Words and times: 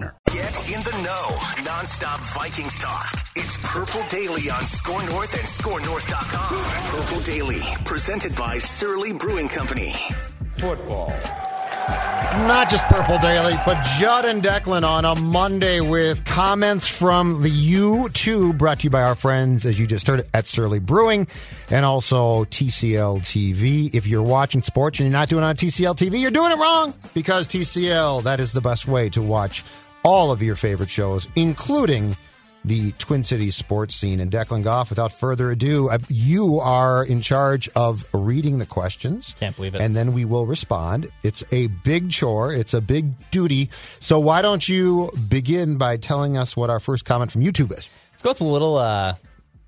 Get 0.00 0.54
in 0.68 0.82
the 0.82 1.02
know. 1.04 1.64
Non-stop 1.64 2.20
Vikings 2.34 2.76
talk. 2.76 3.12
It's 3.34 3.56
Purple 3.62 4.02
Daily 4.10 4.50
on 4.50 4.64
Score 4.66 5.02
North 5.06 5.32
and 5.32 5.42
ScoreNorth.com. 5.42 7.00
Purple 7.00 7.22
Daily, 7.22 7.62
presented 7.84 8.34
by 8.36 8.58
Surly 8.58 9.12
Brewing 9.12 9.48
Company. 9.48 9.94
Football. 10.54 11.12
Not 11.88 12.68
just 12.68 12.84
Purple 12.86 13.18
Daily, 13.18 13.54
but 13.64 13.82
Judd 13.98 14.24
and 14.26 14.42
Declan 14.42 14.84
on 14.84 15.04
a 15.04 15.14
Monday 15.14 15.80
with 15.80 16.24
comments 16.24 16.86
from 16.86 17.42
the 17.42 17.50
YouTube, 17.50 18.58
brought 18.58 18.80
to 18.80 18.84
you 18.84 18.90
by 18.90 19.02
our 19.02 19.14
friends, 19.14 19.64
as 19.64 19.80
you 19.80 19.86
just 19.86 20.06
heard, 20.06 20.26
at 20.34 20.46
Surly 20.46 20.80
Brewing 20.80 21.28
and 21.70 21.84
also 21.86 22.44
TCL 22.44 23.20
TV. 23.20 23.94
If 23.94 24.06
you're 24.06 24.22
watching 24.22 24.62
sports 24.62 24.98
and 24.98 25.06
you're 25.06 25.18
not 25.18 25.28
doing 25.28 25.44
it 25.44 25.46
on 25.46 25.56
TCL 25.56 25.96
TV, 25.96 26.20
you're 26.20 26.30
doing 26.30 26.52
it 26.52 26.58
wrong 26.58 26.92
because 27.14 27.48
TCL, 27.48 28.24
that 28.24 28.40
is 28.40 28.52
the 28.52 28.60
best 28.60 28.86
way 28.86 29.08
to 29.10 29.22
watch 29.22 29.64
all 30.06 30.30
of 30.30 30.40
your 30.40 30.54
favorite 30.54 30.88
shows, 30.88 31.26
including 31.34 32.16
the 32.64 32.92
Twin 32.92 33.24
Cities 33.24 33.56
sports 33.56 33.94
scene. 33.94 34.20
And 34.20 34.30
Declan 34.30 34.62
Goff, 34.62 34.90
without 34.90 35.12
further 35.12 35.50
ado, 35.50 35.88
uh, 35.88 35.98
you 36.08 36.60
are 36.60 37.04
in 37.04 37.20
charge 37.20 37.68
of 37.76 38.04
reading 38.12 38.58
the 38.58 38.66
questions. 38.66 39.34
Can't 39.38 39.54
believe 39.56 39.74
it. 39.74 39.80
And 39.80 39.96
then 39.96 40.12
we 40.12 40.24
will 40.24 40.46
respond. 40.46 41.08
It's 41.22 41.44
a 41.52 41.66
big 41.66 42.10
chore, 42.10 42.52
it's 42.52 42.74
a 42.74 42.80
big 42.80 43.12
duty. 43.30 43.70
So 44.00 44.18
why 44.20 44.42
don't 44.42 44.68
you 44.68 45.10
begin 45.28 45.76
by 45.76 45.96
telling 45.96 46.36
us 46.36 46.56
what 46.56 46.70
our 46.70 46.80
first 46.80 47.04
comment 47.04 47.32
from 47.32 47.42
YouTube 47.42 47.72
is? 47.76 47.90
Let's 48.12 48.22
go 48.22 48.30
with 48.30 48.40
a 48.40 48.44
little 48.44 48.78
uh, 48.78 49.16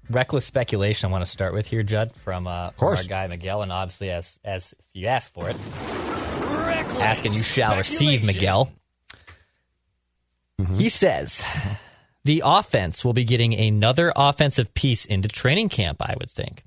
reckless 0.08 0.44
speculation. 0.44 1.08
I 1.08 1.12
want 1.12 1.24
to 1.24 1.30
start 1.30 1.52
with 1.52 1.66
here, 1.66 1.82
Judd, 1.82 2.12
from, 2.12 2.46
uh, 2.46 2.70
from 2.70 2.96
our 2.96 3.02
guy 3.04 3.26
Miguel, 3.26 3.62
and 3.62 3.72
obviously 3.72 4.10
as 4.10 4.38
as 4.44 4.74
you 4.92 5.06
ask 5.08 5.32
for 5.32 5.48
it, 5.50 5.56
ask 7.00 7.24
and 7.24 7.34
you 7.34 7.42
shall 7.42 7.76
receive, 7.76 8.24
Miguel. 8.24 8.72
He 10.74 10.88
says 10.88 11.44
the 12.24 12.42
offense 12.44 13.04
will 13.04 13.12
be 13.12 13.24
getting 13.24 13.54
another 13.54 14.12
offensive 14.14 14.74
piece 14.74 15.04
into 15.04 15.28
training 15.28 15.68
camp, 15.68 16.02
I 16.02 16.14
would 16.18 16.30
think. 16.30 16.64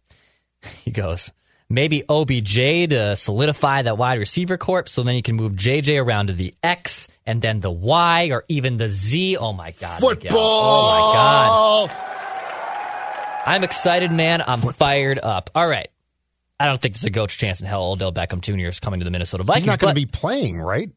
He 0.83 0.91
goes, 0.91 1.31
maybe 1.69 2.03
OBJ 2.07 2.53
to 2.91 3.15
solidify 3.15 3.81
that 3.81 3.97
wide 3.97 4.19
receiver 4.19 4.57
corp 4.57 4.87
so 4.87 5.01
then 5.01 5.15
you 5.15 5.23
can 5.23 5.35
move 5.35 5.53
JJ 5.53 5.99
around 6.03 6.27
to 6.27 6.33
the 6.33 6.53
X 6.63 7.07
and 7.25 7.41
then 7.41 7.61
the 7.61 7.71
Y 7.71 8.29
or 8.31 8.45
even 8.47 8.77
the 8.77 8.87
Z. 8.87 9.37
Oh 9.37 9.53
my 9.53 9.71
God. 9.71 10.01
Miguel. 10.01 10.37
Oh 10.37 11.87
my 11.87 11.93
God. 11.93 12.07
I'm 13.47 13.63
excited, 13.63 14.11
man. 14.11 14.43
I'm 14.45 14.61
fired 14.61 15.17
up. 15.17 15.49
All 15.55 15.67
right. 15.67 15.89
I 16.59 16.65
don't 16.65 16.79
think 16.79 16.93
there's 16.93 17.05
a 17.05 17.09
ghost 17.09 17.39
chance 17.39 17.59
in 17.59 17.65
hell 17.65 17.91
Odell 17.91 18.13
Beckham 18.13 18.41
Jr. 18.41 18.67
is 18.67 18.79
coming 18.79 18.99
to 18.99 19.03
the 19.03 19.09
Minnesota 19.09 19.43
Vikings. 19.43 19.63
He's 19.63 19.67
not 19.67 19.79
going 19.79 19.95
to 19.95 19.99
be 19.99 20.05
playing, 20.05 20.61
right? 20.61 20.91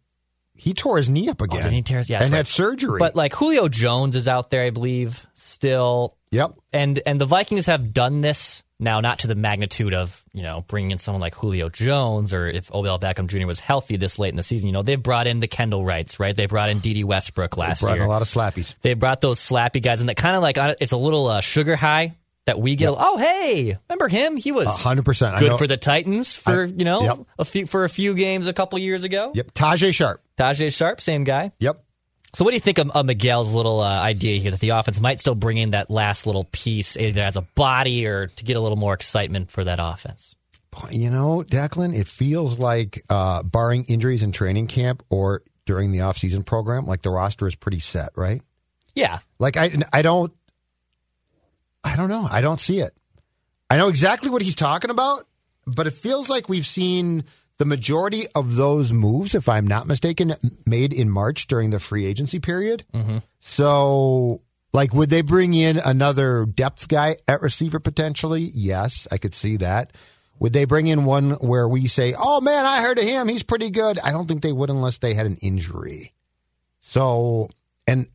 He 0.56 0.72
tore 0.72 0.96
his 0.98 1.08
knee 1.08 1.28
up 1.28 1.40
again. 1.40 1.60
Oh, 1.60 1.62
did 1.64 1.72
he 1.72 1.82
tear 1.82 1.98
his- 1.98 2.10
and 2.10 2.22
that's 2.24 2.32
had 2.32 2.46
surgery. 2.46 2.98
But 2.98 3.16
like 3.16 3.34
Julio 3.34 3.68
Jones 3.68 4.14
is 4.16 4.28
out 4.28 4.50
there, 4.50 4.64
I 4.64 4.70
believe, 4.70 5.26
still. 5.34 6.16
Yep. 6.30 6.54
And 6.72 7.00
and 7.06 7.20
the 7.20 7.26
Vikings 7.26 7.66
have 7.66 7.92
done 7.92 8.20
this 8.20 8.62
now, 8.80 9.00
not 9.00 9.20
to 9.20 9.26
the 9.28 9.34
magnitude 9.34 9.94
of 9.94 10.22
you 10.32 10.42
know 10.42 10.64
bringing 10.68 10.90
in 10.92 10.98
someone 10.98 11.20
like 11.20 11.34
Julio 11.34 11.68
Jones 11.68 12.32
or 12.34 12.46
if 12.48 12.72
Odell 12.72 12.98
Beckham 12.98 13.26
Jr. 13.26 13.46
was 13.46 13.60
healthy 13.60 13.96
this 13.96 14.18
late 14.18 14.30
in 14.30 14.36
the 14.36 14.42
season. 14.42 14.66
You 14.68 14.72
know 14.72 14.82
they've 14.82 15.02
brought 15.02 15.26
in 15.26 15.40
the 15.40 15.48
Kendall 15.48 15.84
Wrights, 15.84 16.18
right? 16.20 16.34
They 16.36 16.46
brought 16.46 16.70
in 16.70 16.78
Dede 16.80 17.04
Westbrook 17.04 17.56
last 17.56 17.80
brought 17.82 17.92
in 17.92 17.96
year. 17.98 18.04
a 18.06 18.08
lot 18.08 18.22
of 18.22 18.28
slappies. 18.28 18.74
They 18.82 18.94
brought 18.94 19.20
those 19.20 19.38
slappy 19.40 19.82
guys, 19.82 20.00
and 20.00 20.08
that 20.08 20.16
kind 20.16 20.36
of 20.36 20.42
like 20.42 20.58
uh, 20.58 20.74
it's 20.80 20.92
a 20.92 20.96
little 20.96 21.26
uh, 21.28 21.40
sugar 21.40 21.76
high 21.76 22.14
that 22.46 22.60
we 22.60 22.76
get. 22.76 22.92
Oh, 22.96 23.16
hey, 23.18 23.78
remember 23.88 24.08
him? 24.08 24.36
He 24.36 24.52
was 24.52 24.66
hundred 24.68 25.04
percent. 25.04 25.38
good 25.38 25.58
for 25.58 25.66
the 25.66 25.76
Titans 25.76 26.36
for 26.36 26.64
I- 26.64 26.66
you 26.66 26.84
know 26.84 27.02
yep. 27.02 27.18
a 27.38 27.44
few 27.44 27.66
for 27.66 27.84
a 27.84 27.88
few 27.88 28.14
games 28.14 28.46
a 28.46 28.52
couple 28.52 28.78
years 28.78 29.04
ago. 29.04 29.32
Yep. 29.34 29.52
Tajaé 29.54 29.94
Sharpe. 29.94 30.22
Tajaé 30.38 30.72
Sharpe, 30.74 31.00
same 31.00 31.24
guy. 31.24 31.52
Yep. 31.58 31.82
So, 32.34 32.44
what 32.44 32.50
do 32.50 32.54
you 32.56 32.60
think 32.60 32.78
of, 32.78 32.90
of 32.90 33.06
Miguel's 33.06 33.54
little 33.54 33.78
uh, 33.80 34.00
idea 34.00 34.40
here 34.40 34.50
that 34.50 34.58
the 34.58 34.70
offense 34.70 34.98
might 35.00 35.20
still 35.20 35.36
bring 35.36 35.56
in 35.56 35.70
that 35.70 35.88
last 35.88 36.26
little 36.26 36.44
piece, 36.50 36.96
either 36.96 37.22
as 37.22 37.36
a 37.36 37.42
body 37.42 38.06
or 38.06 38.26
to 38.26 38.44
get 38.44 38.56
a 38.56 38.60
little 38.60 38.76
more 38.76 38.92
excitement 38.92 39.50
for 39.52 39.62
that 39.62 39.78
offense? 39.80 40.34
You 40.90 41.10
know, 41.10 41.44
Declan, 41.46 41.96
it 41.96 42.08
feels 42.08 42.58
like, 42.58 43.00
uh, 43.08 43.44
barring 43.44 43.84
injuries 43.84 44.24
in 44.24 44.32
training 44.32 44.66
camp 44.66 45.04
or 45.08 45.42
during 45.66 45.92
the 45.92 45.98
offseason 45.98 46.44
program, 46.44 46.86
like 46.86 47.02
the 47.02 47.10
roster 47.10 47.46
is 47.46 47.54
pretty 47.54 47.78
set, 47.78 48.08
right? 48.16 48.42
Yeah, 48.96 49.20
Like 49.38 49.56
I, 49.56 49.72
I 49.92 50.02
don't, 50.02 50.32
I 51.84 51.96
don't 51.96 52.08
know. 52.08 52.26
I 52.30 52.40
don't 52.40 52.60
see 52.60 52.80
it. 52.80 52.96
I 53.70 53.76
know 53.76 53.88
exactly 53.88 54.30
what 54.30 54.42
he's 54.42 54.56
talking 54.56 54.90
about, 54.90 55.26
but 55.66 55.86
it 55.86 55.92
feels 55.92 56.28
like 56.28 56.48
we've 56.48 56.66
seen 56.66 57.24
the 57.58 57.64
majority 57.64 58.26
of 58.34 58.56
those 58.56 58.92
moves, 58.92 59.34
if 59.34 59.48
I'm 59.48 59.66
not 59.66 59.86
mistaken, 59.86 60.34
made 60.66 60.92
in 60.92 61.08
March 61.08 61.46
during 61.46 61.70
the 61.70 61.78
free 61.78 62.04
agency 62.04 62.40
period. 62.40 62.84
Mm-hmm. 62.92 63.18
So, 63.38 64.42
like, 64.72 64.92
would 64.92 65.10
they 65.10 65.22
bring 65.22 65.54
in 65.54 65.78
another 65.78 66.46
depth 66.46 66.88
guy 66.88 67.16
at 67.28 67.42
receiver 67.42 67.78
potentially? 67.78 68.50
Yes, 68.54 69.06
I 69.12 69.18
could 69.18 69.34
see 69.34 69.58
that. 69.58 69.92
Would 70.40 70.52
they 70.52 70.64
bring 70.64 70.88
in 70.88 71.04
one 71.04 71.30
where 71.32 71.68
we 71.68 71.86
say, 71.86 72.14
"Oh 72.18 72.40
man, 72.40 72.66
I 72.66 72.82
heard 72.82 72.98
of 72.98 73.04
him. 73.04 73.28
He's 73.28 73.44
pretty 73.44 73.70
good." 73.70 74.00
I 74.00 74.10
don't 74.10 74.26
think 74.26 74.42
they 74.42 74.52
would 74.52 74.68
unless 74.68 74.98
they 74.98 75.14
had 75.14 75.26
an 75.26 75.36
injury. 75.40 76.12
So, 76.80 77.50
and 77.86 78.08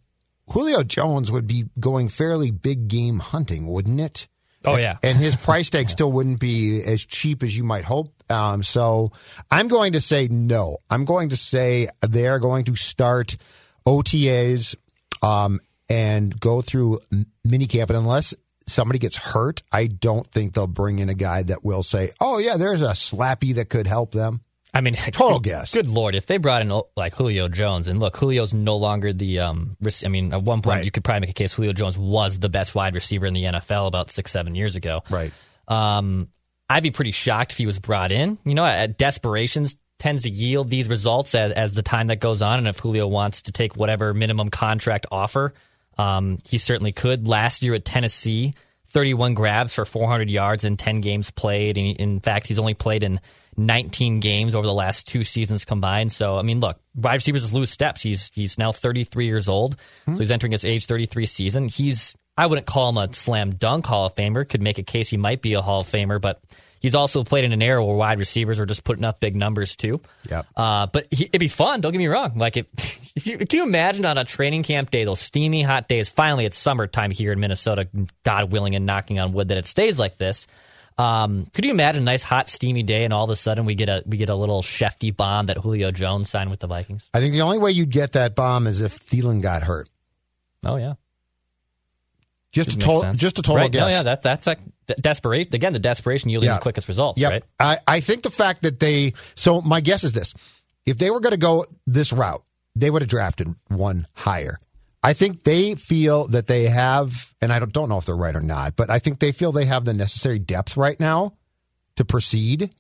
Julio 0.51 0.83
Jones 0.83 1.31
would 1.31 1.47
be 1.47 1.65
going 1.79 2.09
fairly 2.09 2.51
big 2.51 2.87
game 2.87 3.19
hunting, 3.19 3.67
wouldn't 3.67 3.99
it? 3.99 4.27
Oh, 4.65 4.75
yeah. 4.75 4.97
and 5.03 5.17
his 5.17 5.35
price 5.47 5.69
tag 5.69 5.89
still 5.89 6.11
wouldn't 6.11 6.39
be 6.39 6.83
as 6.83 7.05
cheap 7.05 7.43
as 7.43 7.57
you 7.57 7.63
might 7.63 7.85
hope. 7.85 8.13
Um, 8.29 8.61
so 8.61 9.11
I'm 9.49 9.67
going 9.67 9.93
to 9.93 10.01
say 10.01 10.27
no. 10.27 10.77
I'm 10.89 11.05
going 11.05 11.29
to 11.29 11.37
say 11.37 11.87
they 12.05 12.27
are 12.27 12.39
going 12.39 12.65
to 12.65 12.75
start 12.75 13.37
OTAs 13.85 14.75
um, 15.23 15.61
and 15.87 16.37
go 16.39 16.61
through 16.61 16.99
minicamp, 17.47 17.89
and 17.89 17.97
unless 17.97 18.33
somebody 18.67 18.99
gets 18.99 19.17
hurt, 19.17 19.63
I 19.71 19.87
don't 19.87 20.27
think 20.27 20.53
they'll 20.53 20.67
bring 20.67 20.99
in 20.99 21.09
a 21.09 21.15
guy 21.15 21.43
that 21.43 21.63
will 21.63 21.83
say, 21.83 22.11
"Oh 22.19 22.37
yeah, 22.37 22.57
there's 22.57 22.81
a 22.81 22.89
slappy 22.89 23.55
that 23.55 23.69
could 23.69 23.87
help 23.87 24.11
them." 24.11 24.41
I 24.73 24.81
mean, 24.81 24.93
Total 24.95 25.39
guess. 25.39 25.73
Good 25.73 25.87
lord, 25.87 26.13
if 26.15 26.27
they 26.27 26.37
brought 26.37 26.61
in 26.61 26.81
like 26.95 27.15
Julio 27.15 27.47
Jones, 27.47 27.87
and 27.87 27.99
look, 27.99 28.17
Julio's 28.19 28.53
no 28.53 28.77
longer 28.77 29.11
the. 29.13 29.39
Um, 29.39 29.75
I 30.05 30.07
mean, 30.09 30.31
at 30.33 30.43
one 30.43 30.61
point 30.61 30.77
Right. 30.77 30.85
you 30.85 30.91
could 30.91 31.03
probably 31.03 31.21
make 31.21 31.31
a 31.31 31.33
case 31.33 31.53
Julio 31.53 31.73
Jones 31.73 31.97
was 31.97 32.37
the 32.37 32.49
best 32.49 32.75
wide 32.75 32.93
receiver 32.93 33.25
in 33.25 33.33
the 33.33 33.43
NFL 33.45 33.87
about 33.87 34.11
six, 34.11 34.31
seven 34.31 34.53
years 34.55 34.75
ago. 34.75 35.01
Right. 35.09 35.31
Um, 35.67 36.27
I'd 36.69 36.83
be 36.83 36.91
pretty 36.91 37.11
shocked 37.11 37.51
if 37.53 37.57
he 37.57 37.65
was 37.65 37.79
brought 37.79 38.11
in. 38.11 38.37
You 38.45 38.53
know, 38.53 38.63
at 38.65 38.97
desperations 38.97 39.75
tends 39.97 40.23
to 40.23 40.29
yield 40.29 40.69
these 40.69 40.87
results 40.87 41.33
as, 41.35 41.51
as 41.51 41.73
the 41.73 41.81
time 41.81 42.07
that 42.07 42.19
goes 42.19 42.41
on. 42.41 42.59
And 42.59 42.67
if 42.67 42.77
Julio 42.79 43.07
wants 43.07 43.43
to 43.43 43.51
take 43.51 43.75
whatever 43.75 44.13
minimum 44.13 44.49
contract 44.49 45.07
offer, 45.11 45.53
um, 45.97 46.37
he 46.47 46.57
certainly 46.59 46.91
could. 46.93 47.27
Last 47.27 47.63
year 47.63 47.73
at 47.73 47.83
Tennessee, 47.85 48.53
31 48.91 49.33
grabs 49.33 49.73
for 49.73 49.85
400 49.85 50.29
yards 50.29 50.65
in 50.65 50.77
10 50.77 51.01
games 51.01 51.31
played. 51.31 51.77
And 51.77 51.95
in 51.97 52.19
fact, 52.19 52.47
he's 52.47 52.59
only 52.59 52.73
played 52.73 53.03
in 53.03 53.19
19 53.57 54.19
games 54.19 54.55
over 54.55 54.65
the 54.65 54.73
last 54.73 55.07
two 55.07 55.23
seasons 55.23 55.65
combined. 55.65 56.11
So, 56.11 56.37
I 56.37 56.41
mean, 56.41 56.59
look, 56.59 56.79
wide 56.95 57.15
receivers 57.15 57.41
just 57.41 57.53
lose 57.53 57.69
steps. 57.69 58.01
He's 58.01 58.31
he's 58.33 58.57
now 58.57 58.71
33 58.71 59.25
years 59.25 59.49
old, 59.49 59.75
hmm. 60.05 60.13
so 60.13 60.19
he's 60.19 60.31
entering 60.31 60.51
his 60.51 60.65
age 60.65 60.85
33 60.85 61.25
season. 61.25 61.67
He's 61.67 62.15
I 62.37 62.45
wouldn't 62.45 62.67
call 62.67 62.89
him 62.89 62.97
a 62.97 63.13
slam 63.13 63.51
dunk 63.51 63.85
Hall 63.85 64.05
of 64.05 64.15
Famer. 64.15 64.47
Could 64.47 64.61
make 64.61 64.77
a 64.77 64.83
case 64.83 65.09
he 65.09 65.17
might 65.17 65.41
be 65.41 65.53
a 65.53 65.61
Hall 65.61 65.81
of 65.81 65.87
Famer, 65.87 66.21
but 66.21 66.41
He's 66.79 66.95
also 66.95 67.23
played 67.23 67.43
in 67.43 67.51
an 67.51 67.61
era 67.61 67.83
where 67.83 67.95
wide 67.95 68.19
receivers 68.19 68.59
are 68.59 68.65
just 68.65 68.83
putting 68.83 69.03
up 69.03 69.19
big 69.19 69.35
numbers 69.35 69.75
too. 69.75 70.01
Yep. 70.29 70.45
Uh, 70.55 70.87
but 70.87 71.07
he, 71.11 71.25
it'd 71.25 71.39
be 71.39 71.47
fun. 71.47 71.81
Don't 71.81 71.91
get 71.91 71.97
me 71.97 72.07
wrong. 72.07 72.37
Like, 72.37 72.57
if, 72.57 72.65
if 73.15 73.27
you, 73.27 73.37
can 73.37 73.57
you 73.57 73.63
imagine 73.63 74.05
on 74.05 74.17
a 74.17 74.25
training 74.25 74.63
camp 74.63 74.89
day, 74.89 75.03
those 75.03 75.19
steamy 75.19 75.61
hot 75.61 75.87
days? 75.87 76.09
Finally, 76.09 76.45
it's 76.45 76.57
summertime 76.57 77.11
here 77.11 77.31
in 77.31 77.39
Minnesota. 77.39 77.87
God 78.23 78.51
willing, 78.51 78.75
and 78.75 78.85
knocking 78.85 79.19
on 79.19 79.33
wood 79.33 79.49
that 79.49 79.57
it 79.57 79.65
stays 79.65 79.99
like 79.99 80.17
this. 80.17 80.47
Um, 80.97 81.45
could 81.53 81.63
you 81.63 81.71
imagine 81.71 82.03
a 82.03 82.05
nice 82.05 82.23
hot 82.23 82.49
steamy 82.49 82.83
day 82.83 83.05
and 83.05 83.13
all 83.13 83.23
of 83.23 83.29
a 83.29 83.35
sudden 83.37 83.63
we 83.63 83.73
get 83.73 83.87
a 83.87 84.03
we 84.05 84.17
get 84.17 84.27
a 84.27 84.35
little 84.35 84.61
Shefty 84.61 85.15
bomb 85.15 85.45
that 85.45 85.57
Julio 85.57 85.91
Jones 85.91 86.29
signed 86.29 86.49
with 86.49 86.59
the 86.59 86.67
Vikings? 86.67 87.09
I 87.13 87.21
think 87.21 87.31
the 87.31 87.41
only 87.41 87.57
way 87.57 87.71
you'd 87.71 87.89
get 87.89 88.11
that 88.13 88.35
bomb 88.35 88.67
is 88.67 88.81
if 88.81 88.99
Thielen 88.99 89.41
got 89.41 89.63
hurt. 89.63 89.89
Oh 90.65 90.75
yeah, 90.75 90.95
just 92.51 92.73
a 92.73 92.77
total, 92.77 93.13
just 93.13 93.39
a 93.39 93.41
total 93.41 93.61
right. 93.61 93.71
guess. 93.71 93.85
Oh 93.85 93.87
yeah, 93.87 94.03
that, 94.03 94.21
that's 94.23 94.45
like 94.45 94.59
desperation. 94.95 95.53
Again, 95.55 95.73
the 95.73 95.79
desperation 95.79 96.29
yielding 96.29 96.47
Yeah. 96.49 96.55
the 96.55 96.61
quickest 96.61 96.87
results. 96.87 97.19
Yep. 97.19 97.31
Right. 97.31 97.43
I, 97.59 97.77
I 97.87 97.99
think 97.99 98.23
the 98.23 98.29
fact 98.29 98.61
that 98.63 98.79
they 98.79 99.13
so 99.35 99.61
my 99.61 99.81
guess 99.81 100.03
is 100.03 100.13
this. 100.13 100.33
If 100.85 100.97
they 100.97 101.11
were 101.11 101.19
going 101.19 101.31
to 101.31 101.37
go 101.37 101.65
this 101.85 102.11
route, 102.11 102.43
they 102.75 102.89
would 102.89 103.01
have 103.01 103.09
drafted 103.09 103.53
one 103.67 104.07
higher. 104.13 104.59
I 105.01 105.13
think 105.13 105.43
they 105.43 105.75
feel 105.75 106.27
that 106.27 106.47
they 106.47 106.67
have, 106.67 107.33
and 107.41 107.53
I 107.53 107.59
don't, 107.59 107.71
don't 107.71 107.87
know 107.89 107.97
if 107.97 108.05
they're 108.05 108.15
right 108.17 108.35
or 108.35 108.41
not, 108.41 108.75
but 108.75 108.89
I 108.89 108.99
think 108.99 109.19
they 109.19 109.31
feel 109.31 109.51
they 109.51 109.65
have 109.65 109.85
the 109.85 109.93
necessary 109.93 110.39
depth 110.39 110.75
right 110.75 110.99
now 110.99 111.33
to 111.95 112.03
proceed. 112.03 112.71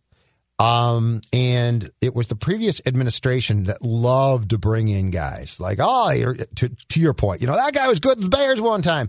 Um, 0.57 1.21
and 1.31 1.89
it 2.01 2.13
was 2.13 2.27
the 2.27 2.35
previous 2.35 2.81
administration 2.85 3.63
that 3.65 3.81
loved 3.81 4.49
to 4.49 4.57
bring 4.57 4.89
in 4.89 5.11
guys 5.11 5.59
like, 5.61 5.77
oh, 5.81 6.33
to, 6.55 6.69
to 6.69 6.99
your 6.99 7.13
point, 7.13 7.39
you 7.39 7.47
know, 7.47 7.55
that 7.55 7.73
guy 7.73 7.87
was 7.87 8.01
good 8.01 8.17
with 8.17 8.29
the 8.29 8.35
Bears 8.35 8.59
one 8.59 8.81
time. 8.81 9.07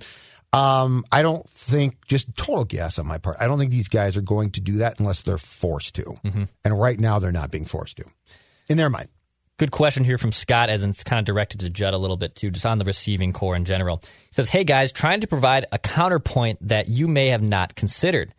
Um, 0.52 1.05
I 1.12 1.23
don't 1.23 1.49
think, 1.50 2.05
just 2.06 2.35
total 2.37 2.64
guess 2.64 2.99
on 2.99 3.06
my 3.06 3.19
part, 3.19 3.37
I 3.38 3.47
don't 3.47 3.58
think 3.58 3.70
these 3.70 3.88
guys 3.88 4.17
are 4.17 4.23
going 4.23 4.50
to 4.52 4.61
do 4.61 4.79
that 4.79 4.99
unless 4.99 5.23
they're 5.23 5.38
forced 5.38 5.94
to. 5.97 6.14
And 6.64 6.81
right 6.81 6.99
now, 6.99 7.19
they're 7.20 7.31
not 7.31 7.50
being 7.52 7.67
forced 7.67 7.99
to, 7.99 8.05
in 8.69 8.76
their 8.76 8.91
mind. 8.91 9.08
Good 9.58 9.70
question 9.70 10.05
here 10.05 10.17
from 10.17 10.32
Scott, 10.32 10.70
as 10.70 10.82
it's 10.85 11.05
kind 11.05 11.20
of 11.20 11.26
directed 11.26 11.61
to 11.61 11.70
Judd 11.70 11.93
a 11.93 11.99
little 11.99 12.17
bit 12.17 12.35
too, 12.35 12.50
just 12.50 12.64
on 12.64 12.79
the 12.79 12.85
receiving 12.85 13.32
core 13.35 13.55
in 13.55 13.67
general. 13.67 14.00
He 14.02 14.32
says, 14.32 14.49
Hey 14.49 14.64
guys, 14.64 14.91
trying 14.91 15.20
to 15.20 15.26
provide 15.26 15.67
a 15.70 15.79
counterpoint 15.79 16.67
that 16.67 16.88
you 16.88 17.06
may 17.06 17.29
have 17.29 17.43
not 17.43 17.75
considered. 17.75 18.32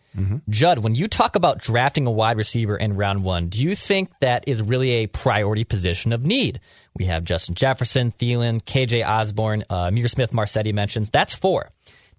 Judd, 0.50 0.80
when 0.80 0.94
you 0.96 1.08
talk 1.08 1.38
about 1.38 1.60
drafting 1.60 2.06
a 2.08 2.12
wide 2.12 2.36
receiver 2.38 2.76
in 2.76 2.98
round 2.98 3.24
one, 3.24 3.48
do 3.48 3.64
you 3.64 3.76
think 3.76 4.10
that 4.20 4.44
is 4.48 4.62
really 4.62 4.92
a 4.92 5.08
priority 5.08 5.64
position 5.64 6.12
of 6.12 6.26
need? 6.26 6.60
We 6.98 7.06
have 7.06 7.24
Justin 7.24 7.56
Jefferson, 7.56 8.12
Thielen, 8.12 8.62
KJ 8.64 9.08
Osborn, 9.08 9.64
uh, 9.70 9.86
Ihmir 9.86 10.10
Smith 10.10 10.34
Marsette 10.34 10.74
mentions. 10.74 11.10
That's 11.12 11.34
four. 11.34 11.70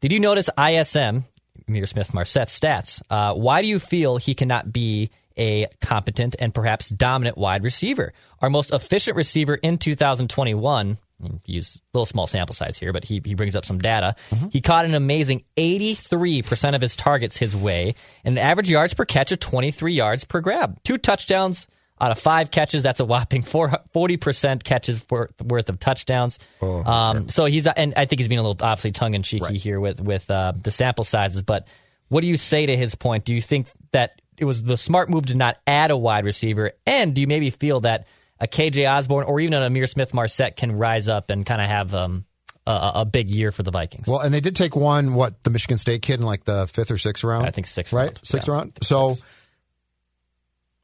Did 0.02 0.10
you 0.10 0.18
notice 0.18 0.50
ISM, 0.58 1.26
Ihmir 1.68 1.86
Smith 1.86 2.12
Marsette's 2.12 2.58
stats? 2.58 3.00
Uh, 3.08 3.34
why 3.34 3.62
do 3.62 3.68
you 3.68 3.78
feel 3.78 4.16
he 4.16 4.34
cannot 4.34 4.72
be 4.72 5.10
a 5.38 5.68
competent 5.80 6.34
and 6.40 6.52
perhaps 6.52 6.88
dominant 6.88 7.38
wide 7.38 7.62
receiver? 7.62 8.12
Our 8.40 8.50
most 8.50 8.72
efficient 8.72 9.16
receiver 9.16 9.54
in 9.54 9.78
2021, 9.78 10.98
use 11.46 11.76
a 11.76 11.80
little 11.94 12.04
small 12.04 12.26
sample 12.26 12.52
size 12.52 12.76
here, 12.76 12.92
but 12.92 13.04
he, 13.04 13.22
he 13.24 13.36
brings 13.36 13.54
up 13.54 13.64
some 13.64 13.78
data. 13.78 14.16
He 14.50 14.60
caught 14.60 14.86
an 14.86 14.96
amazing 14.96 15.44
83% 15.56 16.74
of 16.74 16.80
his 16.80 16.96
targets 16.96 17.36
his 17.36 17.54
way 17.54 17.94
and 18.24 18.36
an 18.36 18.44
average 18.44 18.68
yards 18.68 18.94
per 18.94 19.04
catch 19.04 19.30
of 19.30 19.38
23 19.38 19.94
yards 19.94 20.24
per 20.24 20.40
grab. 20.40 20.82
Two 20.82 20.98
touchdowns 20.98 21.68
out 22.02 22.10
of 22.10 22.18
five 22.18 22.50
catches. 22.50 22.82
That's 22.82 22.98
a 22.98 23.04
whopping 23.04 23.42
40% 23.44 24.64
catches 24.64 25.02
worth, 25.08 25.40
worth 25.40 25.68
of 25.68 25.78
touchdowns. 25.78 26.38
um, 26.60 27.28
so 27.28 27.44
he's, 27.44 27.68
and 27.68 27.94
I 27.96 28.06
think 28.06 28.18
he's 28.18 28.28
being 28.28 28.40
a 28.40 28.42
little 28.42 28.66
obviously 28.66 28.90
tongue 28.90 29.14
in 29.14 29.22
cheeky 29.22 29.56
here 29.56 29.78
with, 29.78 30.00
with 30.00 30.28
uh, 30.28 30.52
the 30.60 30.72
sample 30.72 31.04
sizes. 31.04 31.42
But 31.42 31.68
what 32.08 32.22
do 32.22 32.26
you 32.26 32.36
say 32.36 32.66
to 32.66 32.76
his 32.76 32.96
point? 32.96 33.24
Do 33.24 33.32
you 33.32 33.40
think 33.40 33.68
that 33.92 34.20
it 34.36 34.44
was 34.44 34.64
the 34.64 34.76
smart 34.76 35.10
move 35.10 35.26
to 35.26 35.36
not 35.36 35.58
add 35.66 35.92
a 35.92 35.96
wide 35.96 36.24
receiver? 36.24 36.72
And 36.84 37.14
do 37.14 37.20
you 37.20 37.28
maybe 37.28 37.50
feel 37.50 37.80
that 37.82 38.08
a 38.40 38.48
KJ 38.48 38.90
Osborn 38.92 39.24
or 39.24 39.38
even 39.38 39.54
an 39.54 39.72
Ihmir 39.72 39.88
Smith 39.88 40.12
Marsette 40.12 40.56
can 40.56 40.72
rise 40.72 41.08
up 41.08 41.30
and 41.30 41.46
kind 41.46 41.62
of 41.62 41.68
have 41.68 41.94
um, 41.94 42.24
a, 42.66 42.90
a 42.96 43.04
big 43.04 43.30
year 43.30 43.52
for 43.52 43.62
the 43.62 43.70
Vikings? 43.70 44.08
Well, 44.08 44.18
and 44.18 44.34
they 44.34 44.40
did 44.40 44.56
take 44.56 44.74
one, 44.74 45.14
what, 45.14 45.40
the 45.44 45.50
Michigan 45.50 45.78
State 45.78 46.02
kid 46.02 46.18
in 46.18 46.26
like 46.26 46.42
the 46.42 46.66
fifth 46.66 46.90
or 46.90 46.98
sixth 46.98 47.22
round? 47.22 47.46
I 47.46 47.52
think 47.52 47.68
sixth 47.68 47.92
right? 47.92 48.06
round. 48.06 48.20
Sixth 48.24 48.48
Yeah, 48.48 48.54
round. 48.54 48.72
So, 48.82 49.10
six. 49.10 49.22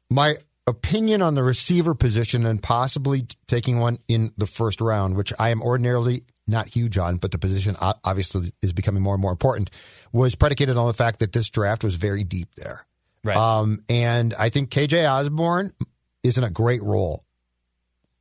my 0.09 0.35
opinion 0.69 1.21
on 1.21 1.35
the 1.35 1.43
receiver 1.43 1.93
position 1.93 2.45
and 2.45 2.61
possibly 2.61 3.27
taking 3.47 3.79
one 3.79 3.99
in 4.07 4.31
the 4.37 4.47
first 4.47 4.81
round, 4.81 5.15
which 5.15 5.33
I 5.37 5.49
am 5.49 5.61
ordinarily 5.61 6.23
not 6.47 6.67
huge 6.67 6.97
on, 6.97 7.17
but 7.17 7.31
the 7.31 7.37
position 7.37 7.75
obviously 7.79 8.51
is 8.61 8.73
becoming 8.73 9.03
more 9.03 9.13
and 9.13 9.21
more 9.21 9.31
important, 9.31 9.69
was 10.11 10.35
predicated 10.35 10.77
on 10.77 10.87
the 10.87 10.93
fact 10.93 11.19
that 11.19 11.33
this 11.33 11.49
draft 11.49 11.83
was 11.83 11.95
very 11.95 12.23
deep 12.23 12.55
there. 12.55 12.85
Right. 13.23 13.37
Um, 13.37 13.83
and 13.89 14.33
I 14.33 14.49
think 14.49 14.69
KJ 14.69 15.09
Osborn 15.09 15.73
is 16.23 16.37
in 16.37 16.43
a 16.43 16.49
great 16.49 16.81
role. 16.81 17.23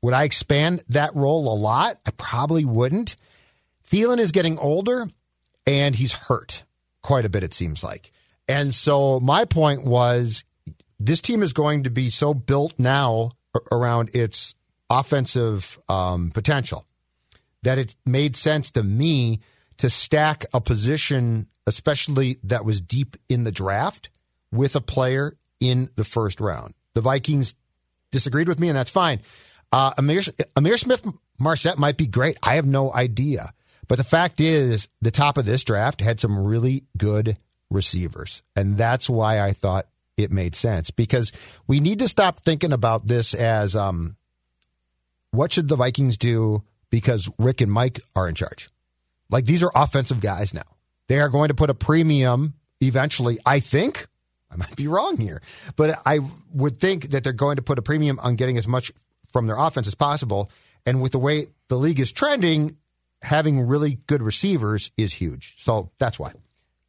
Would 0.02 0.14
I 0.14 0.24
expand 0.24 0.82
that 0.88 1.14
role 1.14 1.52
a 1.52 1.56
lot? 1.56 1.98
I 2.06 2.10
probably 2.12 2.64
wouldn't. 2.64 3.16
Thielen 3.90 4.18
is 4.18 4.32
getting 4.32 4.58
older 4.58 5.08
and 5.66 5.94
he's 5.94 6.12
hurt 6.12 6.64
quite 7.02 7.24
a 7.24 7.28
bit, 7.28 7.42
it 7.42 7.54
seems 7.54 7.82
like. 7.82 8.12
And 8.48 8.74
so 8.74 9.20
my 9.20 9.44
point 9.44 9.84
was 9.84 10.44
this 10.98 11.20
team 11.20 11.42
is 11.42 11.52
going 11.52 11.84
to 11.84 11.90
be 11.90 12.10
so 12.10 12.34
built 12.34 12.74
now 12.78 13.32
around 13.72 14.10
its 14.14 14.54
offensive 14.90 15.78
um, 15.88 16.30
potential 16.30 16.86
that 17.62 17.78
it 17.78 17.94
made 18.06 18.36
sense 18.36 18.70
to 18.72 18.82
me 18.82 19.40
to 19.78 19.90
stack 19.90 20.44
a 20.54 20.60
position, 20.60 21.46
especially 21.66 22.38
that 22.44 22.64
was 22.64 22.80
deep 22.80 23.16
in 23.28 23.44
the 23.44 23.52
draft, 23.52 24.10
with 24.50 24.76
a 24.76 24.80
player 24.80 25.36
in 25.60 25.90
the 25.96 26.04
first 26.04 26.40
round. 26.40 26.74
The 26.94 27.00
Vikings 27.00 27.54
disagreed 28.10 28.48
with 28.48 28.58
me, 28.58 28.68
and 28.68 28.78
that's 28.78 28.90
fine. 28.90 29.20
Uh, 29.70 29.92
Ihmir, 29.94 30.30
Ihmir 30.56 30.78
Smith 30.78 31.06
Marsette 31.38 31.78
might 31.78 31.96
be 31.96 32.06
great. 32.06 32.38
I 32.42 32.54
have 32.54 32.66
no 32.66 32.92
idea. 32.92 33.52
But 33.86 33.98
the 33.98 34.04
fact 34.04 34.40
is, 34.40 34.88
the 35.00 35.10
top 35.10 35.38
of 35.38 35.46
this 35.46 35.64
draft 35.64 36.00
had 36.00 36.20
some 36.20 36.38
really 36.38 36.84
good 36.96 37.36
receivers. 37.70 38.42
And 38.56 38.76
that's 38.76 39.08
why 39.08 39.40
I 39.40 39.52
thought 39.52 39.86
it 40.18 40.30
made 40.32 40.54
sense 40.54 40.90
because 40.90 41.32
we 41.66 41.80
need 41.80 42.00
to 42.00 42.08
stop 42.08 42.40
thinking 42.40 42.72
about 42.72 43.06
this 43.06 43.34
as 43.34 43.76
um, 43.76 44.16
what 45.30 45.52
should 45.52 45.68
the 45.68 45.76
Vikings 45.76 46.18
do 46.18 46.62
because 46.90 47.30
Rick 47.38 47.60
and 47.60 47.72
Mike 47.72 48.00
are 48.16 48.28
in 48.28 48.34
charge? 48.34 48.68
Like 49.30 49.44
these 49.44 49.62
are 49.62 49.70
offensive 49.74 50.20
guys 50.20 50.52
now. 50.52 50.62
They 51.08 51.20
are 51.20 51.28
going 51.28 51.48
to 51.48 51.54
put 51.54 51.70
a 51.70 51.74
premium 51.74 52.54
eventually, 52.80 53.38
I 53.46 53.60
think. 53.60 54.06
I 54.50 54.56
might 54.56 54.76
be 54.76 54.88
wrong 54.88 55.18
here, 55.18 55.42
but 55.76 56.00
I 56.06 56.20
would 56.54 56.80
think 56.80 57.10
that 57.10 57.22
they're 57.22 57.32
going 57.34 57.56
to 57.56 57.62
put 57.62 57.78
a 57.78 57.82
premium 57.82 58.18
on 58.20 58.36
getting 58.36 58.56
as 58.56 58.66
much 58.66 58.90
from 59.30 59.46
their 59.46 59.58
offense 59.58 59.86
as 59.86 59.94
possible. 59.94 60.50
And 60.86 61.02
with 61.02 61.12
the 61.12 61.18
way 61.18 61.48
the 61.68 61.76
league 61.76 62.00
is 62.00 62.12
trending, 62.12 62.76
having 63.20 63.60
really 63.60 63.98
good 64.06 64.22
receivers 64.22 64.90
is 64.96 65.12
huge. 65.12 65.54
So 65.58 65.90
that's 65.98 66.18
why. 66.18 66.32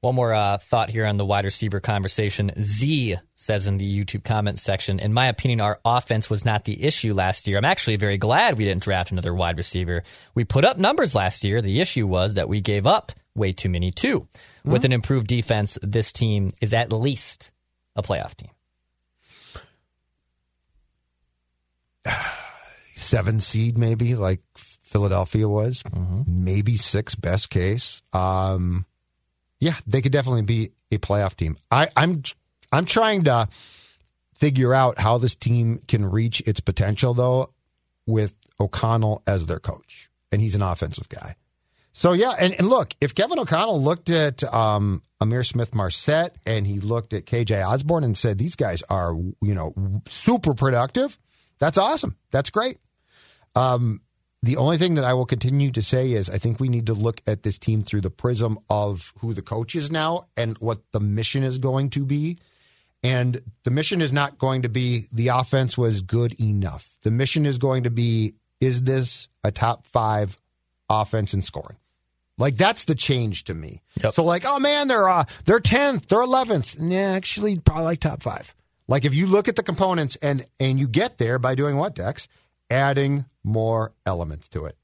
One 0.01 0.15
more 0.15 0.33
uh, 0.33 0.57
thought 0.59 0.89
here 0.89 1.05
on 1.05 1.17
the 1.17 1.25
wide 1.25 1.43
receiver 1.43 1.81
conversation. 1.81 2.51
Z 2.61 3.17
says 3.35 3.67
in 3.67 3.75
the 3.75 4.05
YouTube 4.05 4.23
comments 4.23 4.61
section, 4.61 4.97
in 4.97 5.11
my 5.13 5.27
opinion, 5.27 5.59
our 5.59 5.79
offense 5.83 6.29
was 6.29 6.45
not 6.45 6.63
the 6.63 6.85
issue 6.85 7.13
last 7.13 7.47
year. 7.47 7.57
I'm 7.57 7.65
actually 7.65 7.97
very 7.97 8.17
glad 8.17 8.57
we 8.57 8.63
didn't 8.63 8.83
draft 8.83 9.11
another 9.11 9.33
wide 9.33 9.57
receiver. 9.57 10.03
We 10.33 10.45
put 10.45 10.63
up 10.63 10.77
numbers 10.77 11.15
last 11.15 11.43
year. 11.43 11.61
The 11.61 11.81
issue 11.81 12.07
was 12.07 12.35
that 12.35 12.47
we 12.47 12.61
gave 12.61 12.87
up 12.87 13.11
way 13.35 13.51
too 13.51 13.67
many 13.67 13.91
too. 13.91 14.25
With 14.63 14.85
an 14.85 14.93
improved 14.93 15.27
defense, 15.27 15.77
this 15.81 16.13
team 16.13 16.51
is 16.61 16.73
at 16.73 16.93
least 16.93 17.51
a 17.95 18.01
playoff 18.01 18.35
team. 18.35 18.51
seven 22.95 23.39
seed, 23.41 23.77
maybe 23.77 24.15
like 24.15 24.41
Philadelphia 24.55 25.47
was, 25.47 25.83
maybe 26.25 26.77
six 26.77 27.15
best 27.15 27.49
case. 27.49 28.01
Um, 28.13 28.85
yeah, 29.59 29.75
they 29.85 30.01
could 30.01 30.11
definitely 30.11 30.43
be 30.43 30.71
a 30.91 30.97
playoff 30.97 31.35
team. 31.35 31.57
I, 31.69 31.89
I'm 31.95 32.23
I'm 32.71 32.85
trying 32.85 33.25
to 33.25 33.49
figure 34.35 34.73
out 34.73 34.99
how 34.99 35.17
this 35.17 35.35
team 35.35 35.79
can 35.87 36.05
reach 36.05 36.41
its 36.41 36.59
potential 36.59 37.13
though, 37.13 37.49
with 38.05 38.35
O'Connell 38.59 39.23
as 39.27 39.45
their 39.45 39.59
coach, 39.59 40.09
and 40.31 40.41
he's 40.41 40.55
an 40.55 40.61
offensive 40.61 41.09
guy. 41.09 41.35
So 41.91 42.13
yeah, 42.13 42.35
and, 42.39 42.53
and 42.53 42.69
look, 42.69 42.93
if 43.01 43.15
Kevin 43.15 43.39
O'Connell 43.39 43.81
looked 43.81 44.09
at 44.09 44.43
um, 44.53 45.03
Ihmir 45.21 45.45
Smith 45.45 45.75
Marsette 45.75 46.35
and 46.45 46.65
he 46.65 46.79
looked 46.79 47.13
at 47.13 47.25
KJ 47.25 47.67
Osborn 47.67 48.03
and 48.03 48.17
said 48.17 48.37
these 48.37 48.55
guys 48.55 48.81
are 48.83 49.13
you 49.41 49.53
know 49.53 49.73
super 50.07 50.53
productive, 50.53 51.17
that's 51.59 51.77
awesome. 51.77 52.15
That's 52.31 52.49
great. 52.49 52.77
Um, 53.55 54.01
the 54.41 54.57
only 54.57 54.77
thing 54.77 54.95
that 54.95 55.03
I 55.03 55.13
will 55.13 55.25
continue 55.25 55.71
to 55.71 55.81
say 55.81 56.13
is 56.13 56.29
I 56.29 56.37
think 56.37 56.59
we 56.59 56.69
need 56.69 56.85
to 56.85 56.93
look 56.93 57.21
at 57.27 57.43
this 57.43 57.57
team 57.57 57.83
through 57.83 58.01
the 58.01 58.09
prism 58.09 58.57
of 58.69 59.13
who 59.19 59.33
the 59.33 59.41
coach 59.41 59.75
is 59.75 59.91
now 59.91 60.25
and 60.37 60.57
what 60.59 60.79
the 60.91 60.99
mission 60.99 61.43
is 61.43 61.57
going 61.57 61.89
to 61.91 62.05
be. 62.05 62.37
And 63.03 63.41
the 63.63 63.71
mission 63.71 64.01
is 64.01 64.13
not 64.13 64.37
going 64.37 64.61
to 64.63 64.69
be 64.69 65.07
the 65.11 65.29
offense 65.29 65.77
was 65.77 66.01
good 66.01 66.39
enough. 66.39 66.89
The 67.03 67.11
mission 67.11 67.45
is 67.45 67.57
going 67.57 67.83
to 67.83 67.89
be 67.89 68.35
is 68.61 68.83
this 68.83 69.29
a 69.43 69.51
top 69.51 69.85
five 69.87 70.37
offense 70.89 71.33
in 71.33 71.41
scoring? 71.41 71.77
Like 72.37 72.55
that's 72.55 72.85
the 72.85 72.95
change 72.95 73.45
to 73.45 73.53
me. 73.53 73.81
Yep. 74.01 74.13
So 74.13 74.23
like, 74.23 74.43
oh 74.45 74.59
man, 74.59 74.87
they're 74.87 75.09
uh, 75.09 75.25
they're 75.45 75.59
tenth, 75.59 76.07
they're 76.07 76.21
eleventh. 76.21 76.77
Yeah, 76.79 77.11
actually, 77.11 77.57
probably 77.57 77.83
like 77.83 77.99
top 77.99 78.23
five. 78.23 78.55
Like 78.87 79.05
if 79.05 79.13
you 79.13 79.27
look 79.27 79.47
at 79.47 79.57
the 79.57 79.63
components 79.63 80.17
and 80.21 80.45
and 80.59 80.79
you 80.79 80.87
get 80.87 81.17
there 81.17 81.39
by 81.39 81.55
doing 81.55 81.75
what, 81.75 81.95
Dex? 81.95 82.29
Adding 82.69 83.25
more 83.43 83.93
elements 84.05 84.47
to 84.49 84.65
it. 84.65 84.77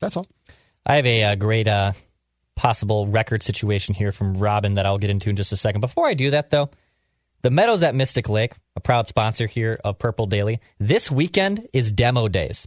That's 0.00 0.16
all. 0.16 0.26
I 0.84 0.96
have 0.96 1.06
a, 1.06 1.22
uh 1.24 1.34
great 1.36 1.68
uh, 1.68 1.92
possible 2.56 3.06
record 3.06 3.42
situation 3.42 3.94
here 3.94 4.12
from 4.12 4.34
Robin 4.34 4.74
that 4.74 4.86
I'll 4.86 4.98
get 4.98 5.10
into 5.10 5.30
in 5.30 5.36
just 5.36 5.52
a 5.52 5.56
second. 5.56 5.80
Before 5.80 6.08
I 6.08 6.14
do 6.14 6.30
that, 6.30 6.50
though, 6.50 6.70
the 7.42 7.50
Meadows 7.50 7.82
at 7.82 7.94
Mystic 7.94 8.28
Lake, 8.28 8.54
a 8.76 8.80
proud 8.80 9.08
sponsor 9.08 9.46
here 9.46 9.80
of 9.84 9.98
Purple 9.98 10.26
Daily, 10.26 10.60
this 10.78 11.10
weekend 11.10 11.66
is 11.72 11.90
demo 11.92 12.28
days. 12.28 12.66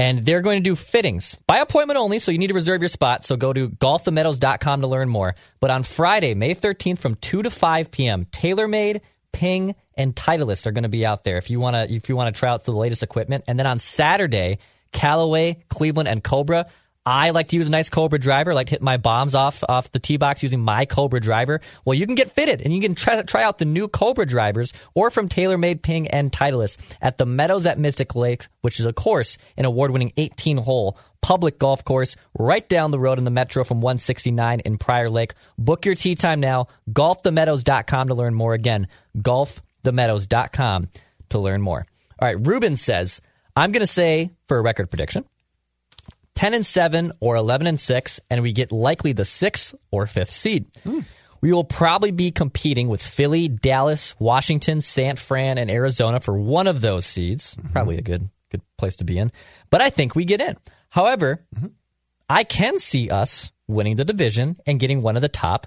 And 0.00 0.24
they're 0.24 0.42
going 0.42 0.62
to 0.62 0.70
do 0.70 0.76
fittings 0.76 1.36
by 1.46 1.58
appointment 1.58 1.98
only, 1.98 2.20
so 2.20 2.30
you 2.30 2.38
need 2.38 2.48
to 2.48 2.54
reserve 2.54 2.80
your 2.82 2.88
spot. 2.88 3.24
So 3.24 3.36
go 3.36 3.52
to 3.52 3.68
golfthemeadows.com 3.68 4.82
to 4.82 4.86
learn 4.86 5.08
more. 5.08 5.34
But 5.58 5.70
on 5.70 5.82
Friday, 5.82 6.34
May 6.34 6.54
13th 6.54 6.98
from 6.98 7.16
2 7.16 7.42
to 7.42 7.50
5 7.50 7.90
p.m., 7.90 8.24
TaylorMade, 8.26 9.00
Ping, 9.32 9.74
and 9.98 10.14
Titleist 10.14 10.66
are 10.66 10.72
going 10.72 10.84
to 10.84 10.88
be 10.88 11.04
out 11.04 11.24
there 11.24 11.36
if 11.36 11.50
you 11.50 11.60
want 11.60 11.74
to 11.74 11.94
if 11.94 12.08
you 12.08 12.16
want 12.16 12.34
to 12.34 12.38
try 12.38 12.48
out 12.48 12.64
the 12.64 12.72
latest 12.72 13.02
equipment. 13.02 13.44
And 13.46 13.58
then 13.58 13.66
on 13.66 13.78
Saturday, 13.78 14.58
Callaway, 14.92 15.58
Cleveland, 15.68 16.08
and 16.08 16.24
Cobra. 16.24 16.66
I 17.06 17.30
like 17.30 17.48
to 17.48 17.56
use 17.56 17.68
a 17.68 17.70
nice 17.70 17.88
Cobra 17.88 18.18
driver, 18.18 18.52
like 18.52 18.68
hit 18.68 18.82
my 18.82 18.98
bombs 18.98 19.34
off 19.34 19.64
off 19.66 19.90
the 19.92 19.98
tee 19.98 20.18
box 20.18 20.42
using 20.42 20.60
my 20.60 20.84
Cobra 20.84 21.20
driver. 21.20 21.62
Well, 21.86 21.94
you 21.94 22.04
can 22.04 22.14
get 22.14 22.32
fitted 22.32 22.60
and 22.60 22.74
you 22.74 22.82
can 22.82 22.94
try, 22.94 23.22
try 23.22 23.42
out 23.44 23.56
the 23.56 23.64
new 23.64 23.88
Cobra 23.88 24.26
drivers 24.26 24.74
or 24.94 25.10
from 25.10 25.30
TaylorMade, 25.30 25.80
Ping, 25.80 26.08
and 26.08 26.30
Titleist 26.30 26.76
at 27.00 27.16
the 27.16 27.24
Meadows 27.24 27.64
at 27.64 27.78
Mystic 27.78 28.14
Lake, 28.14 28.46
which 28.60 28.78
is 28.78 28.84
a 28.84 28.92
course, 28.92 29.38
an 29.56 29.64
award-winning 29.64 30.12
18-hole 30.18 30.98
public 31.22 31.58
golf 31.58 31.82
course 31.82 32.14
right 32.38 32.68
down 32.68 32.90
the 32.90 32.98
road 32.98 33.16
in 33.16 33.24
the 33.24 33.30
Metro 33.30 33.64
from 33.64 33.80
169 33.80 34.60
in 34.60 34.76
Prior 34.76 35.08
Lake. 35.08 35.32
Book 35.56 35.86
your 35.86 35.94
tee 35.94 36.14
time 36.14 36.40
now. 36.40 36.66
GolfTheMeadows.com 36.90 38.08
to 38.08 38.14
learn 38.14 38.34
more. 38.34 38.52
Again, 38.52 38.86
GolfTheMeadows.com 39.84 40.88
to 41.30 41.38
learn 41.38 41.62
more. 41.62 41.86
All 42.18 42.28
right, 42.28 42.46
Ruben 42.46 42.76
says, 42.76 43.20
I'm 43.54 43.72
going 43.72 43.80
to 43.80 43.86
say 43.86 44.30
for 44.46 44.58
a 44.58 44.62
record 44.62 44.90
prediction, 44.90 45.24
10 46.34 46.54
and 46.54 46.66
7 46.66 47.12
or 47.20 47.36
11 47.36 47.66
and 47.66 47.78
6, 47.80 48.20
and 48.30 48.42
we 48.42 48.52
get 48.52 48.72
likely 48.72 49.12
the 49.12 49.24
sixth 49.24 49.74
or 49.90 50.06
fifth 50.06 50.30
seed. 50.30 50.66
Hmm. 50.84 51.00
We 51.40 51.52
will 51.52 51.64
probably 51.64 52.10
be 52.10 52.30
competing 52.32 52.88
with 52.88 53.02
Philly, 53.02 53.48
Dallas, 53.48 54.14
Washington, 54.18 54.80
San 54.80 55.16
Fran, 55.16 55.58
and 55.58 55.70
Arizona 55.70 56.18
for 56.20 56.36
one 56.36 56.66
of 56.66 56.80
those 56.80 57.06
seeds. 57.06 57.54
Mm-hmm. 57.54 57.72
Probably 57.72 57.98
a 57.98 58.02
good 58.02 58.28
good 58.50 58.62
place 58.76 58.96
to 58.96 59.04
be 59.04 59.18
in. 59.18 59.30
But 59.70 59.82
I 59.82 59.90
think 59.90 60.14
we 60.14 60.24
get 60.24 60.40
in. 60.40 60.56
However, 60.88 61.44
mm-hmm. 61.54 61.68
I 62.28 62.44
can 62.44 62.78
see 62.78 63.10
us 63.10 63.52
winning 63.66 63.96
the 63.96 64.04
division 64.04 64.56
and 64.66 64.80
getting 64.80 65.02
one 65.02 65.16
of 65.16 65.22
the 65.22 65.28
top 65.28 65.66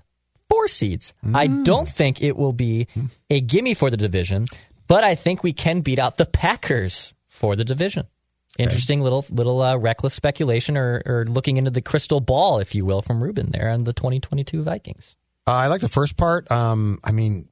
four 0.51 0.67
seeds. 0.67 1.13
I 1.34 1.48
don't 1.48 1.88
think 1.88 2.22
it 2.22 2.36
will 2.36 2.53
be 2.53 2.88
a 3.29 3.39
gimme 3.39 3.74
for 3.74 3.89
the 3.89 3.98
division, 3.98 4.48
but 4.88 5.03
I 5.03 5.15
think 5.15 5.43
we 5.43 5.53
can 5.53 5.81
beat 5.81 5.98
out 5.98 6.17
the 6.17 6.25
Packers 6.25 7.13
for 7.29 7.55
the 7.55 7.63
division. 7.63 8.08
Interesting 8.60 9.01
little 9.01 9.25
little 9.29 9.62
uh, 9.62 9.77
reckless 9.77 10.13
speculation 10.13 10.77
or, 10.77 11.01
or 11.05 11.25
looking 11.25 11.55
into 11.55 11.72
the 11.72 11.81
crystal 11.81 12.20
ball, 12.20 12.60
if 12.60 12.75
you 12.75 12.86
will, 12.86 13.01
from 13.01 13.24
Ruben 13.24 13.50
there 13.51 13.70
on 13.70 13.86
the 13.86 13.93
2022 13.93 14.62
Vikings. 14.62 15.15
Uh, 15.48 15.51
I 15.51 15.67
like 15.67 15.81
the 15.81 15.89
first 15.89 16.17
part. 16.17 16.51
Um, 16.51 17.00
I 17.03 17.13
mean, 17.13 17.48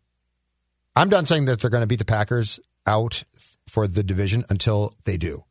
I'm 0.95 1.09
done 1.09 1.25
saying 1.25 1.45
that 1.45 1.61
they're 1.61 1.69
going 1.69 1.81
to 1.81 1.87
beat 1.87 1.99
the 1.99 2.05
Packers 2.05 2.59
out 2.85 3.23
for 3.67 3.87
the 3.87 4.03
division 4.03 4.43
until 4.49 4.93
they 5.05 5.15
do, 5.15 5.45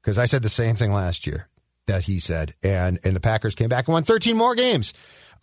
because 0.00 0.16
I 0.18 0.26
said 0.26 0.42
the 0.42 0.48
same 0.48 0.76
thing 0.76 0.92
last 0.92 1.26
year 1.26 1.48
that 1.86 2.04
he 2.04 2.20
said, 2.20 2.54
and 2.62 3.00
and 3.02 3.16
the 3.16 3.20
Packers 3.20 3.56
came 3.56 3.68
back 3.68 3.88
and 3.88 3.92
won 3.94 4.04
13 4.04 4.36
more 4.36 4.54
games. 4.54 4.94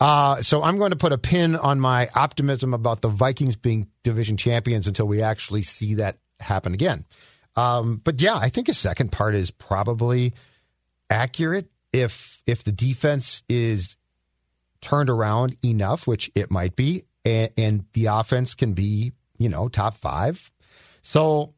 Uh, 0.02 0.42
so 0.42 0.64
I'm 0.64 0.80
going 0.80 0.90
to 0.90 0.98
put 0.98 1.14
a 1.14 1.18
pin 1.20 1.56
on 1.56 1.80
my 1.80 2.10
optimism 2.16 2.74
about 2.74 3.02
the 3.02 3.08
Vikings 3.08 3.56
being 3.56 3.88
division 4.04 4.36
champions 4.36 4.88
until 4.88 5.08
we 5.08 5.22
actually 5.22 5.62
see 5.62 5.94
that 5.94 6.18
happen 6.40 6.74
again. 6.74 7.06
Um, 7.56 8.02
but 8.04 8.20
yeah, 8.20 8.36
I 8.36 8.50
think 8.50 8.66
his 8.66 8.80
second 8.80 9.12
part 9.12 9.36
is 9.36 9.52
probably 9.52 10.34
accurate 11.08 11.70
if 11.94 12.42
if 12.48 12.64
the 12.64 12.72
defense 12.72 13.44
is 13.48 13.96
turned 14.82 15.12
around 15.12 15.56
enough, 15.64 16.08
which 16.08 16.32
it 16.34 16.50
might 16.50 16.76
be, 16.76 17.04
and, 17.24 17.52
and 17.56 17.86
the 17.94 18.08
offense 18.08 18.56
can 18.56 18.74
be, 18.74 19.12
you 19.38 19.50
know, 19.50 19.68
top 19.68 19.98
five. 19.98 20.52
So, 21.04 21.54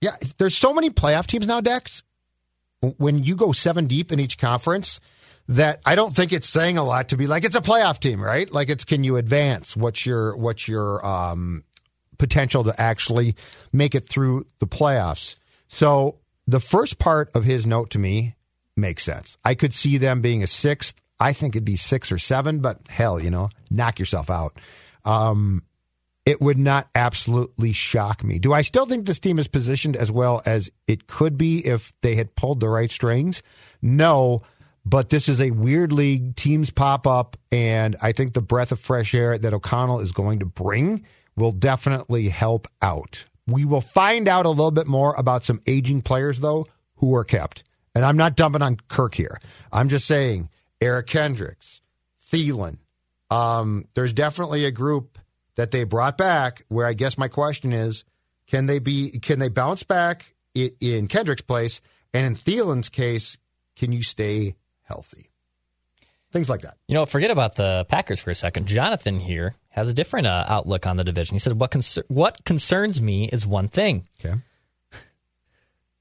yeah, 0.00 0.16
there's 0.38 0.56
so 0.56 0.72
many 0.72 0.88
playoff 0.88 1.26
teams 1.26 1.46
now, 1.46 1.60
Dex. 1.60 2.04
When 2.96 3.22
you 3.22 3.36
go 3.36 3.52
seven 3.52 3.86
deep 3.86 4.10
in 4.10 4.18
each 4.18 4.38
conference, 4.38 4.98
that 5.50 5.80
I 5.84 5.96
don't 5.96 6.14
think 6.14 6.32
it's 6.32 6.48
saying 6.48 6.78
a 6.78 6.84
lot 6.84 7.08
to 7.08 7.16
be 7.16 7.26
like 7.26 7.44
it's 7.44 7.56
a 7.56 7.60
playoff 7.60 7.98
team, 7.98 8.20
right? 8.22 8.50
Like 8.50 8.70
it's 8.70 8.84
can 8.84 9.02
you 9.02 9.16
advance? 9.16 9.76
What's 9.76 10.06
your 10.06 10.36
what's 10.36 10.68
your 10.68 11.04
um, 11.04 11.64
potential 12.18 12.64
to 12.64 12.80
actually 12.80 13.34
make 13.72 13.96
it 13.96 14.06
through 14.06 14.46
the 14.60 14.68
playoffs? 14.68 15.34
So 15.66 16.18
the 16.46 16.60
first 16.60 17.00
part 17.00 17.30
of 17.34 17.44
his 17.44 17.66
note 17.66 17.90
to 17.90 17.98
me 17.98 18.36
makes 18.76 19.02
sense. 19.02 19.38
I 19.44 19.54
could 19.56 19.74
see 19.74 19.98
them 19.98 20.20
being 20.20 20.44
a 20.44 20.46
sixth. 20.46 20.94
I 21.18 21.32
think 21.32 21.56
it'd 21.56 21.64
be 21.64 21.76
six 21.76 22.12
or 22.12 22.18
seven, 22.18 22.60
but 22.60 22.78
hell, 22.88 23.20
you 23.20 23.30
know, 23.30 23.50
knock 23.70 23.98
yourself 23.98 24.30
out. 24.30 24.56
Um, 25.04 25.64
it 26.24 26.40
would 26.40 26.58
not 26.58 26.88
absolutely 26.94 27.72
shock 27.72 28.22
me. 28.22 28.38
Do 28.38 28.52
I 28.52 28.62
still 28.62 28.86
think 28.86 29.04
this 29.04 29.18
team 29.18 29.40
is 29.40 29.48
positioned 29.48 29.96
as 29.96 30.12
well 30.12 30.42
as 30.46 30.70
it 30.86 31.08
could 31.08 31.36
be 31.36 31.66
if 31.66 31.92
they 32.02 32.14
had 32.14 32.36
pulled 32.36 32.60
the 32.60 32.68
right 32.68 32.90
strings? 32.90 33.42
No, 33.82 34.42
but 34.84 35.10
this 35.10 35.28
is 35.28 35.40
a 35.40 35.50
weird 35.50 35.92
league. 35.92 36.36
Teams 36.36 36.70
pop 36.70 37.06
up, 37.06 37.36
and 37.52 37.96
I 38.02 38.12
think 38.12 38.32
the 38.32 38.40
breath 38.40 38.72
of 38.72 38.80
fresh 38.80 39.14
air 39.14 39.38
that 39.38 39.54
O'Connell 39.54 40.00
is 40.00 40.12
going 40.12 40.38
to 40.40 40.46
bring 40.46 41.04
will 41.36 41.52
definitely 41.52 42.28
help 42.28 42.66
out. 42.82 43.24
We 43.46 43.64
will 43.64 43.80
find 43.80 44.28
out 44.28 44.46
a 44.46 44.50
little 44.50 44.70
bit 44.70 44.86
more 44.86 45.14
about 45.16 45.44
some 45.44 45.60
aging 45.66 46.02
players, 46.02 46.40
though, 46.40 46.66
who 46.96 47.14
are 47.14 47.24
kept. 47.24 47.64
And 47.94 48.04
I'm 48.04 48.16
not 48.16 48.36
dumping 48.36 48.62
on 48.62 48.76
Kirk 48.88 49.14
here. 49.14 49.40
I'm 49.72 49.88
just 49.88 50.06
saying 50.06 50.48
Eric 50.80 51.08
Kendricks, 51.08 51.82
Thielen. 52.30 52.78
Um, 53.30 53.86
there's 53.94 54.12
definitely 54.12 54.64
a 54.64 54.70
group 54.70 55.18
that 55.56 55.70
they 55.70 55.84
brought 55.84 56.16
back 56.16 56.64
where 56.68 56.86
I 56.86 56.94
guess 56.94 57.18
my 57.18 57.28
question 57.28 57.72
is 57.72 58.04
can 58.46 58.66
they 58.66 58.78
be 58.78 59.10
can 59.20 59.38
they 59.38 59.48
bounce 59.48 59.82
back 59.82 60.34
in, 60.54 61.06
Kendrick's 61.06 61.42
place 61.42 61.80
and 62.12 62.26
in 62.26 62.34
Thielen's 62.34 62.88
case 62.88 63.38
can 63.76 63.92
you 63.92 64.02
stay 64.02 64.54
healthy 64.90 65.24
things 66.32 66.48
like 66.48 66.62
that 66.62 66.76
You 66.88 66.94
know, 66.94 67.06
forget 67.06 67.30
about 67.30 67.56
the 67.56 67.86
Packers 67.88 68.20
for 68.20 68.30
a 68.30 68.34
second. 68.34 68.66
Jonathan 68.66 69.20
here 69.20 69.54
has 69.70 69.88
a 69.88 69.94
different 69.94 70.26
uh, 70.26 70.44
outlook 70.48 70.86
on 70.86 70.96
the 70.96 71.04
division. 71.04 71.34
He 71.34 71.38
said, 71.38 71.58
"What 71.60 71.70
concer- 71.70 72.08
what 72.08 72.44
concerns 72.44 73.00
me 73.00 73.28
is 73.36 73.46
one 73.46 73.68
thing: 73.68 74.06
okay 74.18 74.36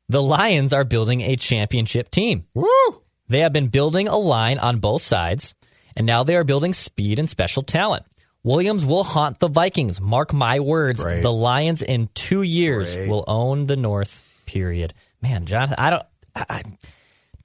the 0.09 0.21
Lions 0.21 0.73
are 0.73 0.83
building 0.83 1.21
a 1.21 1.35
championship 1.35 2.09
team. 2.11 2.45
woo 2.53 3.01
They 3.27 3.41
have 3.41 3.53
been 3.53 3.67
building 3.69 4.07
a 4.07 4.17
line 4.17 4.57
on 4.59 4.79
both 4.79 5.01
sides, 5.01 5.53
and 5.95 6.05
now 6.05 6.23
they 6.23 6.35
are 6.35 6.43
building 6.43 6.73
speed 6.73 7.19
and 7.19 7.29
special 7.29 7.63
talent." 7.63 8.05
Williams 8.41 8.85
will 8.85 9.03
haunt 9.03 9.39
the 9.39 9.49
Vikings. 9.49 9.99
Mark 9.99 10.31
my 10.33 10.61
words. 10.61 11.03
Great. 11.03 11.21
The 11.21 11.31
Lions 11.31 11.81
in 11.81 12.09
two 12.13 12.41
years 12.41 12.95
Great. 12.95 13.09
will 13.09 13.25
own 13.27 13.67
the 13.67 13.75
North. 13.75 14.23
Period. 14.45 14.93
Man, 15.21 15.45
Jonathan, 15.45 15.75
I 15.77 15.89
don't. 15.89 16.05
I, 16.35 16.45
I, 16.49 16.63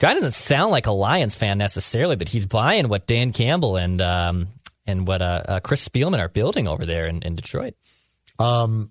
John 0.04 0.16
doesn't 0.16 0.34
sound 0.34 0.70
like 0.70 0.87
a 0.87 0.90
Lions 0.92 1.34
fan 1.34 1.56
necessarily, 1.58 2.16
but 2.16 2.28
he's 2.28 2.44
buying 2.46 2.88
what 2.88 3.06
Dan 3.06 3.32
Campbell 3.32 3.76
and 3.76 4.00
um, 4.02 4.49
and 4.87 5.06
what 5.08 5.23
uh, 5.23 5.42
uh, 5.49 5.61
Chris 5.61 5.87
Spielman 5.88 6.18
are 6.18 6.28
building 6.28 6.68
over 6.68 6.84
there 6.84 7.06
in, 7.06 7.23
in 7.23 7.37
Detroit. 7.37 7.75
um 8.38 8.90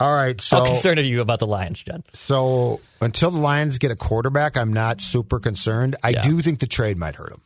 all 0.00 0.14
right 0.14 0.40
so 0.40 0.60
How 0.60 0.64
concerned 0.64 0.98
are 0.98 1.02
you 1.02 1.20
about 1.20 1.40
the 1.40 1.46
Lions, 1.46 1.82
John? 1.82 2.02
so 2.14 2.80
until 3.02 3.30
the 3.30 3.38
Lions 3.38 3.76
get 3.78 3.90
a 3.90 3.96
quarterback 3.96 4.56
I'm 4.56 4.72
not 4.72 5.02
super 5.02 5.40
concerned 5.40 5.96
I 6.02 6.10
Yeah. 6.10 6.22
do 6.22 6.40
think 6.40 6.60
the 6.60 6.66
trade 6.66 6.96
might 6.96 7.16
hurt 7.16 7.28
them 7.30 7.42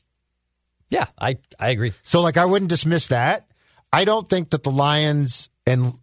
Yeah, 0.89 1.07
I 1.19 1.39
I 1.59 1.71
agree. 1.71 1.95
So, 2.05 2.21
like, 2.21 2.37
I 2.37 2.45
wouldn't 2.45 2.69
dismiss 2.69 3.09
that. 3.09 3.47
I 3.93 4.05
don't 4.05 4.29
think 4.29 4.51
that 4.51 4.63
the 4.63 4.71
Lions 4.71 5.51
and 5.67 5.95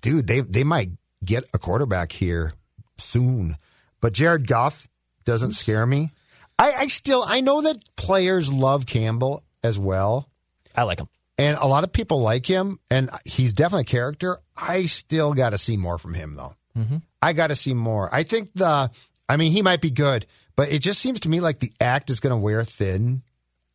dude, 0.00 0.26
they 0.26 0.40
they 0.40 0.64
might 0.64 0.90
get 1.22 1.44
a 1.52 1.58
quarterback 1.58 2.12
here 2.12 2.54
soon. 2.96 3.56
But 4.00 4.14
Jared 4.14 4.46
Goff 4.46 4.88
doesn't 5.24 5.52
scare 5.52 5.86
me. 5.86 6.12
I, 6.58 6.72
I 6.72 6.86
still 6.88 7.24
I 7.26 7.40
know 7.40 7.62
that 7.62 7.76
players 7.96 8.52
love 8.52 8.86
Campbell 8.86 9.42
as 9.62 9.78
well, 9.78 10.28
I 10.74 10.82
like 10.84 10.98
him. 11.00 11.08
and 11.38 11.56
a 11.58 11.66
lot 11.66 11.84
of 11.84 11.92
people 11.92 12.20
like 12.20 12.46
him, 12.46 12.78
and 12.90 13.10
he's 13.24 13.52
definitely 13.52 13.82
a 13.82 13.84
character. 13.84 14.38
I 14.56 14.86
still 14.86 15.34
got 15.34 15.50
to 15.50 15.58
see 15.58 15.76
more 15.76 15.98
from 15.98 16.14
him, 16.14 16.34
though. 16.34 16.54
Mm-hmm. 16.76 16.96
I 17.22 17.32
got 17.32 17.48
to 17.48 17.56
see 17.56 17.74
more. 17.74 18.08
I 18.14 18.22
think 18.22 18.50
the, 18.54 18.90
I 19.28 19.36
mean, 19.36 19.52
he 19.52 19.62
might 19.62 19.80
be 19.80 19.90
good, 19.90 20.26
but 20.56 20.70
it 20.70 20.80
just 20.80 21.00
seems 21.00 21.20
to 21.20 21.28
me 21.28 21.40
like 21.40 21.60
the 21.60 21.72
act 21.80 22.10
is 22.10 22.20
going 22.20 22.30
to 22.30 22.36
wear 22.36 22.64
thin 22.64 23.22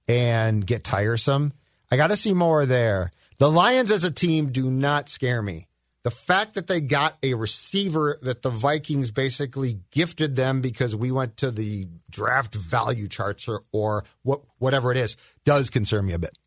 and 0.08 0.66
get 0.66 0.84
tiresome. 0.84 1.54
I 1.92 1.98
got 1.98 2.08
to 2.08 2.18
see 2.18 2.34
more 2.34 2.66
there. 2.66 3.12
The 3.38 3.52
Lions 3.52 3.92
as 3.92 4.04
a 4.04 4.12
team 4.12 4.52
do 4.52 4.70
not 4.70 5.10
scare 5.10 5.42
me. 5.42 5.68
The 6.06 6.12
fact 6.12 6.54
that 6.54 6.68
they 6.68 6.82
got 6.82 7.18
a 7.24 7.34
receiver 7.34 8.20
that 8.22 8.44
the 8.44 8.52
Vikings 8.52 9.10
basically 9.10 9.80
gifted 9.90 10.36
them 10.36 10.62
because 10.62 10.96
we 10.96 11.12
went 11.12 11.38
to 11.38 11.50
the 11.50 11.88
draft 12.12 12.54
value 12.54 13.08
charts 13.08 13.48
or, 13.48 13.64
or 13.72 14.04
what 14.22 14.42
whatever 14.60 14.92
it 14.92 14.98
is 14.98 15.18
does 15.46 15.72
concern 15.72 16.06
me 16.06 16.14
a 16.14 16.20
bit. 16.20 16.38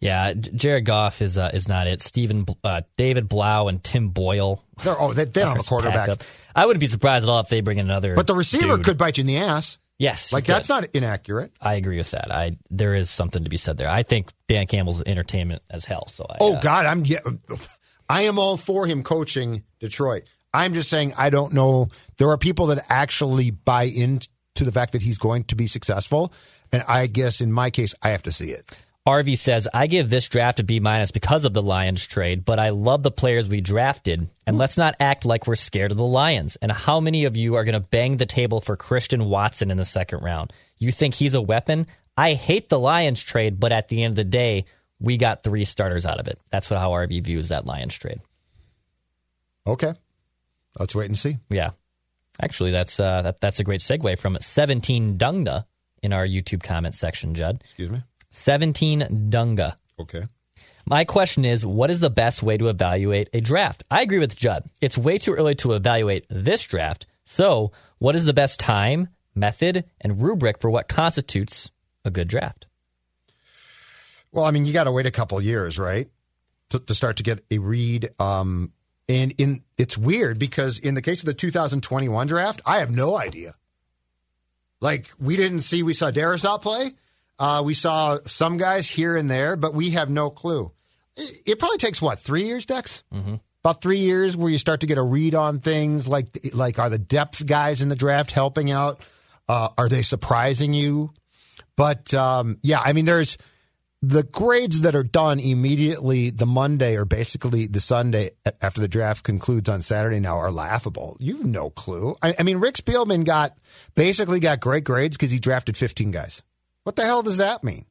Yeah, 0.00 0.34
Jared 0.34 0.86
Goff 0.86 1.22
is 1.22 1.38
uh, 1.38 1.52
is 1.54 1.68
not 1.68 1.86
it. 1.86 2.02
Stephen 2.02 2.46
uh, 2.64 2.82
David 2.96 3.28
Blough 3.28 3.68
and 3.68 3.80
Tim 3.84 4.08
Boyle. 4.08 4.64
They're, 4.82 5.00
oh, 5.00 5.12
they, 5.12 5.24
they 5.24 5.42
don't 5.42 5.56
have 5.56 5.64
a 5.64 5.68
quarterback. 5.68 6.20
I 6.52 6.66
wouldn't 6.66 6.80
be 6.80 6.88
surprised 6.88 7.22
at 7.22 7.30
all 7.30 7.38
if 7.38 7.48
they 7.48 7.60
bring 7.60 7.78
in 7.78 7.86
another. 7.86 8.16
But 8.16 8.26
the 8.26 8.34
receiver 8.34 8.74
dude. 8.74 8.84
could 8.84 8.98
bite 8.98 9.18
you 9.18 9.22
in 9.22 9.28
the 9.28 9.36
ass. 9.36 9.78
Yes, 9.98 10.32
like 10.32 10.46
that's 10.46 10.68
not 10.68 10.84
inaccurate. 10.94 11.52
I 11.60 11.74
agree 11.74 11.98
with 11.98 12.10
that. 12.10 12.32
I 12.32 12.56
there 12.70 12.96
is 12.96 13.08
something 13.08 13.44
to 13.44 13.50
be 13.50 13.56
said 13.56 13.78
there. 13.78 13.88
I 13.88 14.02
think 14.02 14.32
Dan 14.48 14.66
Campbell's 14.66 15.00
entertainment 15.02 15.62
as 15.70 15.84
hell. 15.84 16.08
So 16.08 16.26
I, 16.28 16.36
oh 16.40 16.54
uh, 16.54 16.60
God, 16.60 16.86
I'm 16.86 17.04
yeah, 17.04 17.18
I 18.08 18.22
am 18.22 18.38
all 18.38 18.56
for 18.56 18.86
him 18.86 19.02
coaching 19.02 19.64
Detroit. 19.80 20.24
I'm 20.52 20.74
just 20.74 20.88
saying 20.88 21.12
I 21.16 21.30
don't 21.30 21.52
know. 21.52 21.88
There 22.16 22.30
are 22.30 22.38
people 22.38 22.66
that 22.66 22.86
actually 22.88 23.50
buy 23.50 23.84
into 23.84 24.28
the 24.54 24.72
fact 24.72 24.92
that 24.92 25.02
he's 25.02 25.18
going 25.18 25.44
to 25.44 25.54
be 25.56 25.66
successful, 25.66 26.32
and 26.72 26.82
I 26.88 27.06
guess 27.06 27.40
in 27.40 27.52
my 27.52 27.70
case, 27.70 27.94
I 28.02 28.10
have 28.10 28.22
to 28.24 28.32
see 28.32 28.50
it. 28.50 28.70
RV 29.08 29.38
says, 29.38 29.66
I 29.72 29.86
give 29.86 30.10
this 30.10 30.28
draft 30.28 30.60
a 30.60 30.62
B 30.62 30.80
minus 30.80 31.10
because 31.12 31.46
of 31.46 31.54
the 31.54 31.62
Lions 31.62 32.04
trade, 32.04 32.44
but 32.44 32.58
I 32.58 32.68
love 32.70 33.02
the 33.02 33.10
players 33.10 33.48
we 33.48 33.62
drafted. 33.62 34.28
And 34.46 34.58
let's 34.58 34.76
not 34.76 34.96
act 35.00 35.24
like 35.24 35.46
we're 35.46 35.54
scared 35.54 35.92
of 35.92 35.96
the 35.96 36.04
Lions. 36.04 36.56
And 36.56 36.70
how 36.70 37.00
many 37.00 37.24
of 37.24 37.34
you 37.34 37.54
are 37.54 37.64
going 37.64 37.72
to 37.72 37.80
bang 37.80 38.18
the 38.18 38.26
table 38.26 38.60
for 38.60 38.76
Christian 38.76 39.24
Watson 39.24 39.70
in 39.70 39.78
the 39.78 39.86
second 39.86 40.22
round? 40.22 40.52
You 40.76 40.92
think 40.92 41.14
he's 41.14 41.32
a 41.32 41.40
weapon? 41.40 41.86
I 42.18 42.34
hate 42.34 42.68
the 42.68 42.78
Lions 42.78 43.22
trade, 43.22 43.58
but 43.58 43.72
at 43.72 43.88
the 43.88 44.02
end 44.02 44.12
of 44.12 44.16
the 44.16 44.24
day, 44.24 44.66
we 45.00 45.16
got 45.16 45.42
three 45.42 45.64
starters 45.64 46.06
out 46.06 46.20
of 46.20 46.28
it. 46.28 46.38
That's 46.50 46.70
what 46.70 46.78
how 46.78 46.90
RV 46.90 47.22
views 47.24 47.48
that 47.48 47.66
Lions 47.66 47.94
trade. 47.94 48.20
Okay. 49.66 49.94
Let's 50.78 50.94
wait 50.94 51.06
and 51.06 51.18
see. 51.18 51.38
Yeah. 51.50 51.70
Actually, 52.40 52.70
that's 52.70 53.00
uh, 53.00 53.22
that, 53.22 53.40
that's 53.40 53.60
a 53.60 53.64
great 53.64 53.80
segue 53.80 54.18
from 54.18 54.38
17 54.40 55.18
Dunga 55.18 55.64
in 56.02 56.12
our 56.12 56.26
YouTube 56.26 56.62
comment 56.62 56.94
section, 56.94 57.34
Judd. 57.34 57.58
Excuse 57.62 57.90
me? 57.90 58.02
17 58.30 59.30
Dunga. 59.30 59.76
Okay. 60.00 60.24
My 60.86 61.04
question 61.04 61.44
is, 61.44 61.66
what 61.66 61.90
is 61.90 62.00
the 62.00 62.10
best 62.10 62.42
way 62.42 62.56
to 62.56 62.68
evaluate 62.68 63.28
a 63.34 63.40
draft? 63.40 63.84
I 63.90 64.02
agree 64.02 64.18
with 64.18 64.36
Judd. 64.36 64.64
It's 64.80 64.96
way 64.96 65.18
too 65.18 65.34
early 65.34 65.54
to 65.56 65.72
evaluate 65.72 66.24
this 66.30 66.62
draft. 66.62 67.06
So, 67.24 67.72
what 67.98 68.14
is 68.14 68.24
the 68.24 68.32
best 68.32 68.58
time, 68.58 69.08
method, 69.34 69.84
and 70.00 70.22
rubric 70.22 70.60
for 70.60 70.70
what 70.70 70.88
constitutes 70.88 71.70
a 72.06 72.10
good 72.10 72.28
draft? 72.28 72.67
Well, 74.32 74.44
I 74.44 74.50
mean, 74.50 74.66
you 74.66 74.72
got 74.72 74.84
to 74.84 74.92
wait 74.92 75.06
a 75.06 75.10
couple 75.10 75.40
years, 75.40 75.78
right, 75.78 76.10
to, 76.70 76.78
to, 76.78 76.94
start 76.94 77.16
to 77.16 77.22
get 77.22 77.44
a 77.50 77.58
read. 77.58 78.10
Um, 78.18 78.72
and 79.08 79.34
in 79.38 79.62
it's 79.78 79.96
weird 79.96 80.38
because 80.38 80.78
in 80.78 80.94
the 80.94 81.02
case 81.02 81.20
of 81.20 81.26
the 81.26 81.34
2021 81.34 82.26
draft, 82.26 82.60
I 82.66 82.80
have 82.80 82.90
no 82.90 83.16
idea. 83.16 83.54
Like 84.80 85.06
we 85.18 85.36
didn't 85.36 85.60
see, 85.60 85.82
we 85.82 85.94
saw 85.94 86.10
Darrisaw 86.10 86.60
play. 86.60 86.94
Uh, 87.38 87.62
we 87.64 87.72
saw 87.74 88.18
some 88.26 88.56
guys 88.56 88.88
here 88.88 89.16
and 89.16 89.30
there, 89.30 89.56
but 89.56 89.72
we 89.72 89.90
have 89.90 90.10
no 90.10 90.28
clue. 90.28 90.72
It, 91.16 91.42
it 91.46 91.58
probably 91.58 91.78
takes 91.78 92.02
what 92.02 92.18
three 92.18 92.44
years, 92.44 92.66
Dex? 92.66 93.02
Mm-hmm. 93.12 93.36
About 93.64 93.82
three 93.82 93.98
years 93.98 94.36
where 94.36 94.50
you 94.50 94.58
start 94.58 94.80
to 94.80 94.86
get 94.86 94.98
a 94.98 95.02
read 95.02 95.34
on 95.34 95.60
things 95.60 96.06
like 96.06 96.26
like 96.52 96.78
are 96.78 96.90
the 96.90 96.98
depth 96.98 97.44
guys 97.46 97.80
in 97.80 97.88
the 97.88 97.96
draft 97.96 98.30
helping 98.30 98.70
out? 98.70 99.00
Uh, 99.48 99.70
are 99.78 99.88
they 99.88 100.02
surprising 100.02 100.74
you? 100.74 101.12
But 101.76 102.12
um, 102.12 102.58
yeah, 102.62 102.80
I 102.84 102.92
mean, 102.92 103.04
there's 103.04 103.38
the 104.00 104.22
grades 104.22 104.82
that 104.82 104.94
are 104.94 105.02
done 105.02 105.40
immediately 105.40 106.30
the 106.30 106.46
Monday 106.46 106.96
or 106.96 107.04
basically 107.04 107.66
the 107.66 107.80
Sunday 107.80 108.30
after 108.62 108.80
the 108.80 108.88
draft 108.88 109.24
concludes 109.24 109.68
on 109.68 109.80
Saturday 109.80 110.20
now 110.20 110.38
are 110.38 110.52
laughable. 110.52 111.16
You've 111.18 111.44
no 111.44 111.70
clue. 111.70 112.14
I, 112.22 112.34
I 112.38 112.42
mean, 112.44 112.58
Rick 112.58 112.76
Spielman 112.76 113.24
got 113.24 113.58
basically 113.94 114.40
got 114.40 114.60
great 114.60 114.84
grades 114.84 115.16
because 115.16 115.32
he 115.32 115.40
drafted 115.40 115.76
15 115.76 116.12
guys. 116.12 116.42
What 116.84 116.96
the 116.96 117.04
hell 117.04 117.22
does 117.22 117.38
that 117.38 117.64
mean? 117.64 117.86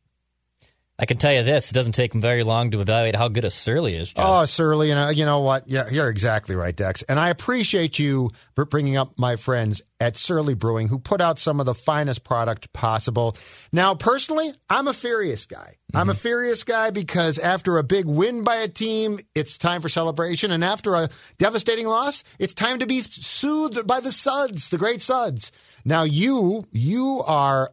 I 0.99 1.05
can 1.05 1.17
tell 1.17 1.33
you 1.33 1.43
this: 1.43 1.69
it 1.69 1.73
doesn't 1.73 1.93
take 1.93 2.15
him 2.15 2.21
very 2.21 2.43
long 2.43 2.71
to 2.71 2.81
evaluate 2.81 3.15
how 3.15 3.27
good 3.27 3.45
a 3.45 3.51
Surly 3.51 3.95
is. 3.95 4.11
John. 4.13 4.41
Oh, 4.41 4.45
Surly, 4.45 4.91
and 4.91 5.15
you 5.15 5.25
know 5.25 5.41
what? 5.41 5.67
Yeah, 5.67 5.89
you're 5.89 6.09
exactly 6.09 6.55
right, 6.55 6.75
Dex. 6.75 7.03
And 7.03 7.19
I 7.19 7.29
appreciate 7.29 7.99
you 7.99 8.31
bringing 8.55 8.97
up 8.97 9.19
my 9.19 9.35
friends 9.35 9.81
at 9.99 10.17
Surly 10.17 10.55
Brewing, 10.55 10.87
who 10.87 10.97
put 10.97 11.21
out 11.21 11.37
some 11.37 11.59
of 11.59 11.67
the 11.67 11.75
finest 11.75 12.23
product 12.23 12.73
possible. 12.73 13.37
Now, 13.71 13.93
personally, 13.93 14.53
I'm 14.69 14.87
a 14.87 14.93
furious 14.93 15.45
guy. 15.45 15.75
Mm-hmm. 15.91 15.97
I'm 15.97 16.09
a 16.09 16.15
furious 16.15 16.63
guy 16.63 16.89
because 16.89 17.37
after 17.37 17.77
a 17.77 17.83
big 17.83 18.05
win 18.05 18.43
by 18.43 18.55
a 18.55 18.67
team, 18.67 19.19
it's 19.35 19.59
time 19.59 19.81
for 19.81 19.89
celebration, 19.89 20.51
and 20.51 20.63
after 20.63 20.95
a 20.95 21.09
devastating 21.37 21.85
loss, 21.87 22.23
it's 22.39 22.55
time 22.55 22.79
to 22.79 22.87
be 22.87 23.01
soothed 23.01 23.85
by 23.85 23.99
the 23.99 24.11
Suds, 24.11 24.69
the 24.69 24.79
great 24.79 25.01
Suds. 25.03 25.51
Now, 25.85 26.03
you 26.03 26.65
you 26.71 27.21
are 27.25 27.71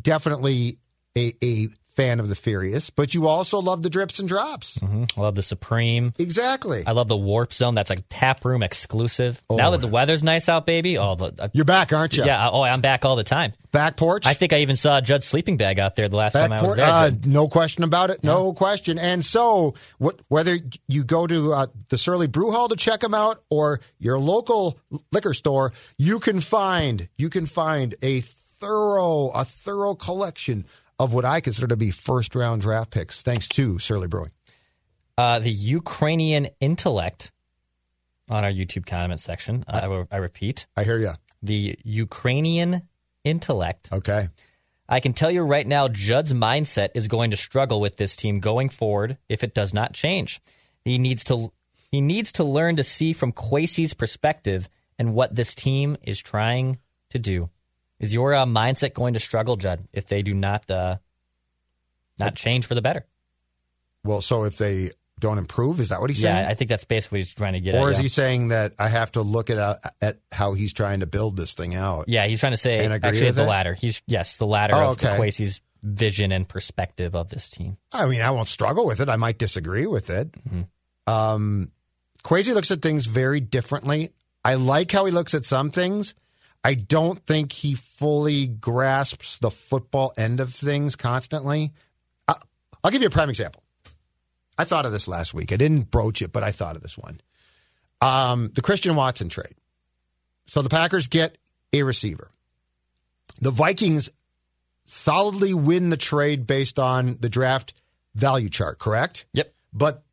definitely 0.00 0.78
a, 1.16 1.32
a 1.42 1.68
fan 1.94 2.20
of 2.20 2.28
the 2.28 2.34
Furious, 2.34 2.90
but 2.90 3.14
you 3.14 3.26
also 3.26 3.60
love 3.60 3.82
the 3.82 3.90
drips 3.90 4.18
and 4.18 4.28
drops. 4.28 4.78
Mm-hmm. 4.78 5.04
I 5.16 5.22
love 5.22 5.34
the 5.34 5.42
Supreme. 5.42 6.12
Exactly. 6.18 6.84
I 6.86 6.92
love 6.92 7.08
the 7.08 7.16
Warp 7.16 7.52
Zone. 7.52 7.74
That's 7.74 7.90
like 7.90 8.04
tap 8.08 8.44
room 8.44 8.62
exclusive. 8.62 9.40
Oh. 9.48 9.56
Now 9.56 9.70
that 9.70 9.80
the 9.80 9.88
weather's 9.88 10.22
nice 10.22 10.48
out, 10.48 10.66
baby. 10.66 10.98
Oh, 10.98 11.14
the, 11.14 11.32
uh, 11.38 11.48
you're 11.52 11.64
back, 11.64 11.92
aren't 11.92 12.16
you? 12.16 12.24
Yeah. 12.24 12.50
Oh, 12.50 12.62
I'm 12.62 12.80
back 12.80 13.04
all 13.04 13.16
the 13.16 13.24
time. 13.24 13.52
Back 13.70 13.96
porch. 13.96 14.26
I 14.26 14.34
think 14.34 14.52
I 14.52 14.58
even 14.58 14.76
saw 14.76 15.00
Judd's 15.00 15.26
sleeping 15.26 15.56
bag 15.56 15.78
out 15.78 15.96
there 15.96 16.08
the 16.08 16.16
last 16.16 16.34
back 16.34 16.42
time 16.42 16.52
I 16.52 16.58
por- 16.58 16.68
was 16.68 16.76
there. 16.76 16.86
Uh, 16.86 17.10
no 17.24 17.48
question 17.48 17.84
about 17.84 18.10
it. 18.10 18.22
No 18.22 18.48
yeah. 18.48 18.54
question. 18.54 18.98
And 18.98 19.24
so, 19.24 19.74
what, 19.98 20.20
whether 20.28 20.58
you 20.86 21.04
go 21.04 21.26
to 21.26 21.52
uh, 21.52 21.66
the 21.88 21.98
Surly 21.98 22.26
Brew 22.26 22.50
Hall 22.50 22.68
to 22.68 22.76
check 22.76 23.00
them 23.00 23.14
out 23.14 23.42
or 23.50 23.80
your 23.98 24.18
local 24.18 24.78
liquor 25.12 25.34
store, 25.34 25.72
you 25.98 26.20
can 26.20 26.40
find 26.40 27.08
you 27.16 27.30
can 27.30 27.46
find 27.46 27.94
a 28.02 28.20
thorough 28.60 29.30
a 29.30 29.44
thorough 29.44 29.94
collection 29.94 30.64
of 30.98 31.12
what 31.12 31.24
I 31.24 31.40
consider 31.40 31.68
to 31.68 31.76
be 31.76 31.90
first 31.90 32.34
round 32.34 32.62
draft 32.62 32.90
picks, 32.90 33.22
thanks 33.22 33.48
to 33.50 33.78
Surly 33.78 34.06
Brewing. 34.06 34.32
Uh, 35.16 35.38
the 35.38 35.50
Ukrainian 35.50 36.48
intellect 36.60 37.32
on 38.30 38.44
our 38.44 38.50
YouTube 38.50 38.86
comment 38.86 39.20
section. 39.20 39.64
Uh, 39.66 40.04
I, 40.10 40.16
I 40.16 40.18
repeat. 40.18 40.66
I 40.76 40.84
hear 40.84 40.98
you. 40.98 41.12
The 41.42 41.78
Ukrainian 41.84 42.82
intellect. 43.22 43.90
Okay. 43.92 44.28
I 44.88 45.00
can 45.00 45.14
tell 45.14 45.30
you 45.30 45.42
right 45.42 45.66
now, 45.66 45.88
Judd's 45.88 46.32
mindset 46.32 46.90
is 46.94 47.08
going 47.08 47.30
to 47.30 47.36
struggle 47.36 47.80
with 47.80 47.96
this 47.96 48.16
team 48.16 48.40
going 48.40 48.68
forward 48.68 49.18
if 49.28 49.42
it 49.42 49.54
does 49.54 49.72
not 49.72 49.94
change. 49.94 50.40
He 50.84 50.98
needs 50.98 51.24
to 51.24 51.52
he 51.90 52.00
needs 52.00 52.32
to 52.32 52.44
learn 52.44 52.76
to 52.76 52.84
see 52.84 53.12
from 53.12 53.32
Kwesi's 53.32 53.94
perspective 53.94 54.68
and 54.98 55.14
what 55.14 55.34
this 55.34 55.54
team 55.54 55.96
is 56.02 56.18
trying 56.20 56.78
to 57.10 57.18
do. 57.18 57.50
Is 58.04 58.12
your 58.12 58.34
uh, 58.34 58.44
mindset 58.44 58.92
going 58.92 59.14
to 59.14 59.20
struggle, 59.20 59.56
Judd, 59.56 59.88
if 59.90 60.06
they 60.06 60.20
do 60.20 60.34
not 60.34 60.70
uh, 60.70 60.98
not 62.18 62.34
change 62.34 62.66
for 62.66 62.74
the 62.74 62.82
better? 62.82 63.06
Well, 64.04 64.20
so 64.20 64.44
if 64.44 64.58
they 64.58 64.90
don't 65.20 65.38
improve, 65.38 65.80
is 65.80 65.88
that 65.88 66.02
what 66.02 66.10
he's 66.10 66.20
saying? 66.20 66.36
Yeah, 66.36 66.50
I 66.50 66.52
think 66.52 66.68
that's 66.68 66.84
basically 66.84 67.16
what 67.16 67.24
he's 67.24 67.32
trying 67.32 67.54
to 67.54 67.60
get. 67.60 67.74
At. 67.74 67.80
Or 67.80 67.88
at, 67.88 67.92
is 67.92 67.96
yeah. 67.96 68.02
he 68.02 68.08
saying 68.08 68.48
that 68.48 68.74
I 68.78 68.88
have 68.88 69.12
to 69.12 69.22
look 69.22 69.48
at 69.48 69.56
uh, 69.56 69.76
at 70.02 70.18
how 70.30 70.52
he's 70.52 70.74
trying 70.74 71.00
to 71.00 71.06
build 71.06 71.38
this 71.38 71.54
thing 71.54 71.74
out? 71.74 72.10
Yeah, 72.10 72.26
he's 72.26 72.40
trying 72.40 72.52
to 72.52 72.58
say 72.58 72.84
actually 72.86 73.30
the 73.30 73.46
latter. 73.46 73.72
He's 73.72 74.02
yes, 74.06 74.36
the 74.36 74.46
latter 74.46 74.74
oh, 74.74 74.90
of 74.90 75.02
okay. 75.02 75.16
Kwesi's 75.16 75.62
vision 75.82 76.30
and 76.30 76.46
perspective 76.46 77.14
of 77.14 77.30
this 77.30 77.48
team. 77.48 77.78
I 77.90 78.04
mean, 78.04 78.20
I 78.20 78.32
won't 78.32 78.48
struggle 78.48 78.84
with 78.84 79.00
it. 79.00 79.08
I 79.08 79.16
might 79.16 79.38
disagree 79.38 79.86
with 79.86 80.10
it. 80.10 80.30
Mm-hmm. 80.32 81.10
Um, 81.10 81.70
Kwesi 82.22 82.52
looks 82.52 82.70
at 82.70 82.82
things 82.82 83.06
very 83.06 83.40
differently. 83.40 84.12
I 84.44 84.54
like 84.54 84.92
how 84.92 85.06
he 85.06 85.10
looks 85.10 85.32
at 85.32 85.46
some 85.46 85.70
things. 85.70 86.14
I 86.64 86.74
don't 86.74 87.24
think 87.26 87.52
he 87.52 87.74
fully 87.74 88.48
grasps 88.48 89.38
the 89.38 89.50
football 89.50 90.14
end 90.16 90.40
of 90.40 90.52
things 90.52 90.96
constantly. 90.96 91.72
I'll 92.84 92.90
give 92.90 93.00
you 93.00 93.08
a 93.08 93.10
prime 93.10 93.30
example. 93.30 93.62
I 94.58 94.64
thought 94.64 94.84
of 94.84 94.92
this 94.92 95.08
last 95.08 95.32
week. 95.32 95.52
I 95.52 95.56
didn't 95.56 95.90
broach 95.90 96.20
it, 96.20 96.32
but 96.32 96.44
I 96.44 96.50
thought 96.50 96.76
of 96.76 96.82
this 96.82 96.98
one. 96.98 97.20
Um, 98.02 98.50
the 98.54 98.60
Christian 98.60 98.94
Watson 98.94 99.30
trade. 99.30 99.54
So 100.46 100.60
the 100.60 100.68
Packers 100.68 101.08
get 101.08 101.38
a 101.72 101.82
receiver. 101.82 102.30
The 103.40 103.50
Vikings 103.50 104.10
solidly 104.84 105.54
win 105.54 105.88
the 105.88 105.96
trade 105.96 106.46
based 106.46 106.78
on 106.78 107.16
the 107.18 107.30
draft 107.30 107.72
value 108.14 108.50
chart, 108.50 108.78
correct? 108.78 109.24
Yep. 109.32 109.52
But 109.72 110.04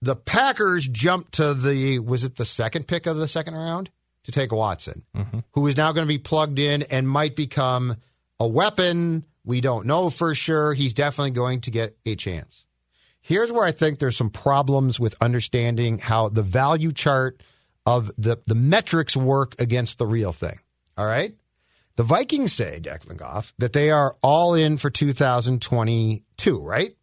the 0.00 0.14
Packers 0.14 0.86
jump 0.86 1.32
to 1.32 1.52
the, 1.52 1.98
was 1.98 2.22
it 2.22 2.36
the 2.36 2.44
second 2.44 2.86
pick 2.86 3.06
of 3.06 3.16
the 3.16 3.28
second 3.28 3.54
round? 3.54 3.90
To 4.30 4.38
take 4.38 4.52
Watson, 4.52 5.02
mm-hmm. 5.16 5.40
who 5.52 5.66
is 5.66 5.76
now 5.76 5.92
going 5.92 6.06
to 6.06 6.08
be 6.08 6.18
plugged 6.18 6.58
in 6.58 6.82
and 6.82 7.08
might 7.08 7.36
become 7.36 7.96
a 8.38 8.46
weapon. 8.46 9.24
We 9.44 9.60
don't 9.60 9.86
know 9.86 10.10
for 10.10 10.34
sure. 10.34 10.72
He's 10.74 10.94
definitely 10.94 11.32
going 11.32 11.62
to 11.62 11.70
get 11.70 11.96
a 12.06 12.14
chance. 12.16 12.64
Here's 13.20 13.52
where 13.52 13.64
I 13.64 13.72
think 13.72 13.98
there's 13.98 14.16
some 14.16 14.30
problems 14.30 14.98
with 14.98 15.14
understanding 15.20 15.98
how 15.98 16.28
the 16.28 16.42
value 16.42 16.92
chart 16.92 17.42
of 17.84 18.10
the, 18.16 18.38
the 18.46 18.54
metrics 18.54 19.16
work 19.16 19.54
against 19.58 19.98
the 19.98 20.06
real 20.06 20.32
thing. 20.32 20.58
All 20.96 21.06
right? 21.06 21.34
The 21.96 22.02
Vikings 22.02 22.52
say, 22.52 22.80
Declan 22.80 23.16
Goff, 23.16 23.52
that 23.58 23.72
they 23.72 23.90
are 23.90 24.16
all 24.22 24.54
in 24.54 24.78
for 24.78 24.90
2022, 24.90 26.60
right? 26.60 26.96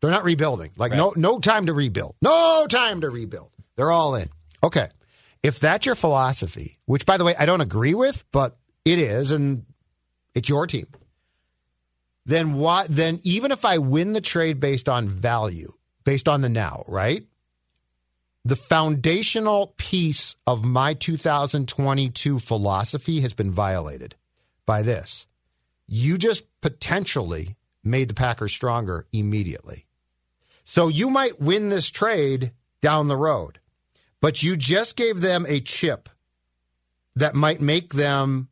They're 0.00 0.10
not 0.10 0.24
rebuilding. 0.24 0.72
Like 0.76 0.90
right. 0.90 0.98
no 0.98 1.14
no 1.16 1.38
time 1.38 1.66
to 1.66 1.72
rebuild. 1.72 2.14
No 2.20 2.66
time 2.68 3.00
to 3.00 3.08
rebuild. 3.08 3.50
They're 3.76 3.90
all 3.90 4.16
in. 4.16 4.28
Okay. 4.62 4.88
If 5.44 5.60
that's 5.60 5.84
your 5.84 5.94
philosophy, 5.94 6.78
which 6.86 7.04
by 7.04 7.18
the 7.18 7.24
way, 7.24 7.36
I 7.38 7.44
don't 7.44 7.60
agree 7.60 7.92
with, 7.92 8.24
but 8.32 8.56
it 8.86 8.98
is, 8.98 9.30
and 9.30 9.66
it's 10.34 10.48
your 10.48 10.66
team, 10.66 10.86
then 12.24 12.54
what 12.54 12.88
then 12.88 13.20
even 13.24 13.52
if 13.52 13.66
I 13.66 13.76
win 13.76 14.14
the 14.14 14.22
trade 14.22 14.58
based 14.58 14.88
on 14.88 15.06
value, 15.06 15.74
based 16.02 16.30
on 16.30 16.40
the 16.40 16.48
now, 16.48 16.82
right? 16.88 17.26
The 18.46 18.56
foundational 18.56 19.74
piece 19.76 20.34
of 20.46 20.64
my 20.64 20.94
2022 20.94 22.38
philosophy 22.38 23.20
has 23.20 23.34
been 23.34 23.50
violated 23.50 24.14
by 24.64 24.80
this. 24.80 25.26
You 25.86 26.16
just 26.16 26.44
potentially 26.62 27.56
made 27.82 28.08
the 28.08 28.14
Packers 28.14 28.52
stronger 28.52 29.06
immediately. 29.12 29.84
So 30.64 30.88
you 30.88 31.10
might 31.10 31.38
win 31.38 31.68
this 31.68 31.90
trade 31.90 32.52
down 32.80 33.08
the 33.08 33.16
road, 33.16 33.60
but 34.24 34.42
you 34.42 34.56
just 34.56 34.96
gave 34.96 35.20
them 35.20 35.44
a 35.46 35.60
chip 35.60 36.08
that 37.14 37.34
might 37.34 37.60
make 37.60 37.92
them 37.92 38.48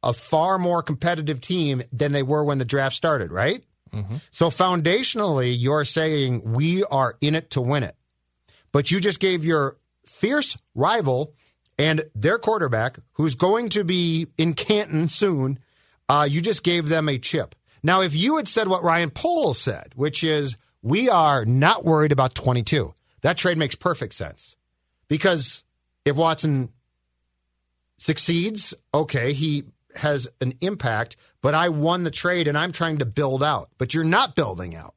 a 0.00 0.12
far 0.12 0.56
more 0.56 0.84
competitive 0.84 1.40
team 1.40 1.82
than 1.90 2.12
they 2.12 2.22
were 2.22 2.44
when 2.44 2.58
the 2.58 2.64
draft 2.64 2.94
started, 2.94 3.32
right? 3.32 3.64
Mm-hmm. 3.92 4.18
So 4.30 4.50
foundationally, 4.50 5.52
you're 5.58 5.84
saying 5.84 6.52
we 6.52 6.84
are 6.84 7.16
in 7.20 7.34
it 7.34 7.50
to 7.50 7.60
win 7.60 7.82
it. 7.82 7.96
But 8.70 8.92
you 8.92 9.00
just 9.00 9.18
gave 9.18 9.44
your 9.44 9.78
fierce 10.06 10.56
rival 10.76 11.34
and 11.76 12.04
their 12.14 12.38
quarterback, 12.38 13.00
who's 13.14 13.34
going 13.34 13.70
to 13.70 13.82
be 13.82 14.28
in 14.38 14.54
Canton 14.54 15.08
soon, 15.08 15.58
uh, 16.08 16.28
you 16.30 16.40
just 16.40 16.62
gave 16.62 16.88
them 16.88 17.08
a 17.08 17.18
chip. 17.18 17.56
Now, 17.82 18.00
if 18.00 18.14
you 18.14 18.36
had 18.36 18.46
said 18.46 18.68
what 18.68 18.84
Ryan 18.84 19.10
Poles 19.10 19.58
said, 19.58 19.90
which 19.96 20.22
is, 20.22 20.56
we 20.82 21.08
are 21.08 21.44
not 21.44 21.84
worried 21.84 22.12
about 22.12 22.36
22, 22.36 22.94
that 23.22 23.36
trade 23.36 23.58
makes 23.58 23.74
perfect 23.74 24.14
sense. 24.14 24.55
Because 25.08 25.64
if 26.04 26.16
Watson 26.16 26.70
succeeds, 27.98 28.74
okay, 28.92 29.32
he 29.32 29.64
has 29.96 30.28
an 30.40 30.54
impact, 30.60 31.16
but 31.40 31.54
I 31.54 31.68
won 31.68 32.02
the 32.02 32.10
trade 32.10 32.48
and 32.48 32.56
I'm 32.56 32.72
trying 32.72 32.98
to 32.98 33.06
build 33.06 33.42
out. 33.42 33.70
But 33.78 33.94
you're 33.94 34.04
not 34.04 34.34
building 34.34 34.74
out. 34.74 34.94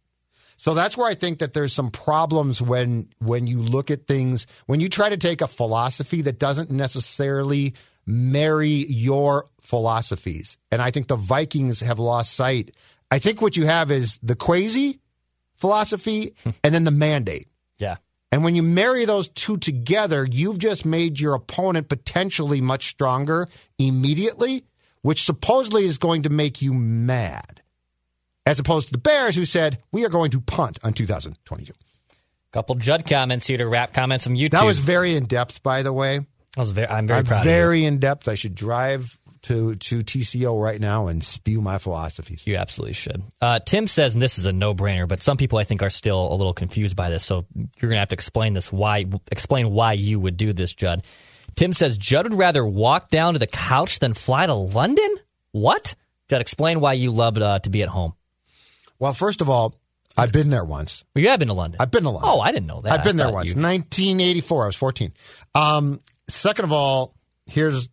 So 0.57 0.73
that's 0.73 0.97
where 0.97 1.07
I 1.07 1.15
think 1.15 1.39
that 1.39 1.53
there's 1.53 1.73
some 1.73 1.89
problems 1.89 2.61
when 2.61 3.07
when 3.19 3.47
you 3.47 3.59
look 3.59 3.89
at 3.89 4.07
things 4.07 4.45
when 4.65 4.81
you 4.81 4.89
try 4.89 5.07
to 5.07 5.15
take 5.15 5.39
a 5.41 5.47
philosophy 5.47 6.21
that 6.23 6.37
doesn't 6.37 6.69
necessarily 6.69 7.75
marry 8.05 8.85
your 8.89 9.45
philosophies. 9.61 10.57
And 10.69 10.81
I 10.81 10.91
think 10.91 11.07
the 11.07 11.15
Vikings 11.15 11.79
have 11.79 11.97
lost 11.97 12.33
sight. 12.33 12.75
I 13.09 13.19
think 13.19 13.41
what 13.41 13.55
you 13.55 13.67
have 13.67 13.89
is 13.89 14.19
the 14.21 14.35
Kwesi 14.35 14.99
philosophy 15.55 16.33
and 16.63 16.75
then 16.75 16.83
the 16.83 16.91
mandate. 16.91 17.47
Yeah. 17.77 17.95
And 18.31 18.43
when 18.43 18.55
you 18.55 18.61
marry 18.63 19.05
those 19.05 19.27
two 19.27 19.57
together, 19.57 20.27
you've 20.29 20.59
just 20.59 20.85
made 20.85 21.19
your 21.19 21.33
opponent 21.33 21.89
potentially 21.89 22.61
much 22.61 22.87
stronger 22.87 23.47
immediately, 23.77 24.65
which 25.01 25.23
supposedly 25.23 25.85
is 25.85 25.97
going 25.97 26.23
to 26.23 26.29
make 26.29 26.61
you 26.61 26.73
mad 26.73 27.61
as 28.49 28.59
opposed 28.59 28.87
to 28.87 28.91
the 28.91 28.99
Bears, 28.99 29.35
who 29.35 29.45
said, 29.45 29.77
we 29.91 30.03
are 30.05 30.09
going 30.09 30.31
to 30.31 30.41
punt 30.41 30.79
on 30.83 30.93
2022. 30.93 31.71
Couple 32.51 32.73
Judd 32.75 33.07
comments 33.07 33.45
here 33.45 33.59
to 33.59 33.67
wrap 33.67 33.93
comments 33.93 34.23
from 34.23 34.33
YouTube. 34.33 34.51
That 34.51 34.63
was 34.63 34.79
very 34.79 35.15
in 35.15 35.25
depth, 35.25 35.61
by 35.61 35.83
the 35.83 35.93
way. 35.93 36.21
I 36.57 36.59
was 36.59 36.71
very, 36.71 36.87
I'm 36.87 37.05
very 37.05 37.19
I'm 37.19 37.43
very 37.43 37.85
in 37.85 37.99
depth. 37.99 38.27
I 38.27 38.33
should 38.33 38.55
drive 38.55 39.18
to 39.43 39.75
to 39.75 39.99
TCO 39.99 40.61
right 40.61 40.79
now 40.79 41.07
and 41.07 41.23
spew 41.23 41.61
my 41.61 41.77
philosophies. 41.77 42.45
You 42.45 42.55
absolutely 42.57 42.93
should. 42.93 43.23
Uh, 43.41 43.59
Tim 43.59 43.87
says, 43.87 44.13
and 44.15 44.21
this 44.21 44.37
is 44.37 44.45
a 44.45 44.51
no 44.51 44.73
brainer, 44.73 45.07
but 45.07 45.21
some 45.21 45.37
people 45.37 45.57
I 45.59 45.63
think 45.63 45.81
are 45.81 45.89
still 45.89 46.31
a 46.31 46.35
little 46.35 46.53
confused 46.53 46.95
by 46.95 47.09
this. 47.09 47.23
So 47.23 47.45
you're 47.79 47.89
gonna 47.89 47.99
have 47.99 48.09
to 48.09 48.15
explain 48.15 48.53
this. 48.53 48.71
Why 48.71 49.05
explain 49.31 49.71
why 49.71 49.93
you 49.93 50.19
would 50.19 50.37
do 50.37 50.53
this, 50.53 50.73
Judd? 50.73 51.03
Tim 51.55 51.73
says 51.73 51.97
Judd 51.97 52.25
would 52.29 52.37
rather 52.37 52.65
walk 52.65 53.09
down 53.09 53.33
to 53.33 53.39
the 53.39 53.47
couch 53.47 53.99
than 53.99 54.13
fly 54.13 54.45
to 54.45 54.53
London. 54.53 55.09
What? 55.51 55.95
Judd, 56.29 56.41
explain 56.41 56.79
why 56.79 56.93
you 56.93 57.11
loved 57.11 57.41
uh, 57.41 57.59
to 57.59 57.69
be 57.69 57.81
at 57.81 57.89
home. 57.89 58.13
Well, 58.99 59.13
first 59.13 59.41
of 59.41 59.49
all, 59.49 59.75
I've 60.17 60.31
been 60.33 60.49
there 60.49 60.65
once. 60.65 61.03
Well, 61.15 61.21
you 61.23 61.29
have 61.29 61.39
been 61.39 61.47
to 61.47 61.53
London. 61.53 61.77
I've 61.79 61.91
been 61.91 62.03
to 62.03 62.09
London. 62.09 62.29
Oh, 62.31 62.41
I 62.41 62.51
didn't 62.51 62.67
know 62.67 62.81
that. 62.81 62.91
I've 62.91 63.03
been 63.03 63.19
I 63.19 63.23
there 63.25 63.33
once. 63.33 63.49
you- 63.49 63.55
1984. 63.61 64.63
I 64.63 64.65
was 64.67 64.75
14. 64.75 65.13
Um, 65.55 66.01
second 66.27 66.65
of 66.65 66.71
all, 66.73 67.15
here's 67.45 67.87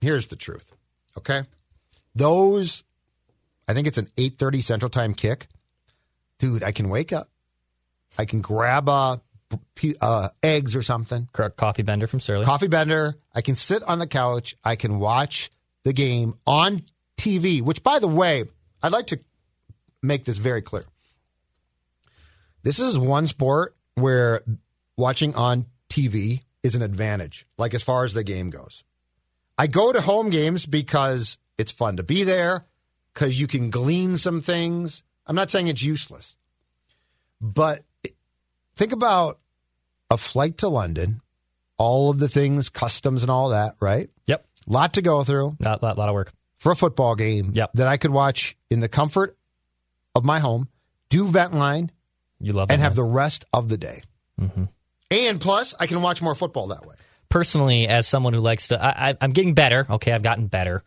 here's 0.00 0.28
the 0.28 0.36
truth. 0.36 0.70
Okay, 1.16 1.42
those. 2.14 2.84
I 3.66 3.74
think 3.74 3.86
it's 3.86 3.98
an 3.98 4.10
8:30 4.16 4.62
Central 4.62 4.88
Time 4.88 5.14
kick, 5.14 5.46
dude. 6.38 6.62
I 6.62 6.72
can 6.72 6.88
wake 6.88 7.12
up. 7.12 7.28
I 8.16 8.24
can 8.24 8.40
grab 8.40 8.88
p- 9.74 9.96
uh, 10.00 10.28
eggs 10.42 10.74
or 10.74 10.82
something. 10.82 11.28
Co- 11.32 11.50
Coffee 11.50 11.82
Bender 11.82 12.06
from 12.06 12.20
Surly. 12.20 12.44
coffee 12.44 12.68
bender. 12.68 13.16
I 13.34 13.40
can 13.42 13.54
sit 13.56 13.82
on 13.82 13.98
the 13.98 14.06
couch. 14.06 14.56
I 14.64 14.76
can 14.76 14.98
watch 14.98 15.50
the 15.84 15.92
game 15.92 16.34
on 16.46 16.80
TV, 17.18 17.60
which, 17.62 17.82
by 17.82 17.98
the 17.98 18.08
way, 18.08 18.44
I'd 18.82 18.92
like 18.92 19.08
to 19.08 19.20
make 20.02 20.24
this 20.24 20.38
very 20.38 20.62
clear. 20.62 20.84
This 22.62 22.78
is 22.80 22.98
one 22.98 23.26
sport 23.26 23.76
where 23.94 24.42
watching 24.96 25.34
on 25.34 25.66
TV 25.90 26.42
is 26.62 26.74
an 26.74 26.82
advantage, 26.82 27.46
like 27.56 27.74
as 27.74 27.82
far 27.82 28.04
as 28.04 28.12
the 28.14 28.24
game 28.24 28.50
goes. 28.50 28.84
I 29.58 29.66
go 29.66 29.92
to 29.92 30.00
home 30.00 30.30
games 30.30 30.64
because 30.66 31.36
it's 31.58 31.72
fun 31.72 31.96
to 31.96 32.02
be 32.02 32.22
there, 32.24 32.64
because 33.12 33.38
you 33.40 33.46
can 33.48 33.70
glean 33.70 34.16
some 34.16 34.40
things. 34.40 35.02
I'm 35.26 35.34
not 35.36 35.50
saying 35.50 35.66
it's 35.66 35.82
useless, 35.82 36.36
but 37.40 37.84
think 38.76 38.92
about 38.92 39.38
a 40.10 40.16
flight 40.16 40.58
to 40.58 40.68
London, 40.68 41.20
all 41.76 42.10
of 42.10 42.18
the 42.18 42.28
things, 42.28 42.68
customs 42.68 43.22
and 43.22 43.30
all 43.30 43.50
that, 43.50 43.74
right? 43.80 44.08
Yep. 44.26 44.46
Lot 44.66 44.94
to 44.94 45.02
go 45.02 45.24
through 45.24 45.56
Not, 45.60 45.82
lot, 45.82 45.98
lot 45.98 46.08
of 46.08 46.14
work. 46.14 46.32
for 46.58 46.72
a 46.72 46.76
football 46.76 47.14
game 47.14 47.50
Yep. 47.54 47.72
that 47.74 47.88
I 47.88 47.96
could 47.96 48.10
watch 48.10 48.56
in 48.70 48.80
the 48.80 48.88
comfort 48.88 49.36
of 50.14 50.24
my 50.24 50.38
home, 50.40 50.68
do 51.10 51.26
vent 51.26 51.54
line, 51.54 51.90
You 52.40 52.52
love 52.52 52.70
and 52.70 52.80
have 52.80 52.94
the 52.94 53.04
rest 53.04 53.44
of 53.52 53.68
the 53.68 53.76
day. 53.76 54.02
Mm-hmm. 54.40 54.64
And 55.10 55.40
plus, 55.40 55.74
I 55.80 55.86
can 55.86 56.02
watch 56.02 56.20
more 56.22 56.34
football 56.34 56.68
that 56.68 56.86
way. 56.86 56.94
Personally, 57.28 57.88
as 57.88 58.06
someone 58.06 58.34
who 58.34 58.40
likes 58.40 58.68
to, 58.68 58.82
I, 58.82 59.10
I, 59.10 59.16
I'm 59.20 59.30
getting 59.30 59.54
better. 59.54 59.86
Okay, 59.88 60.12
I've 60.12 60.22
gotten 60.22 60.46
better, 60.46 60.82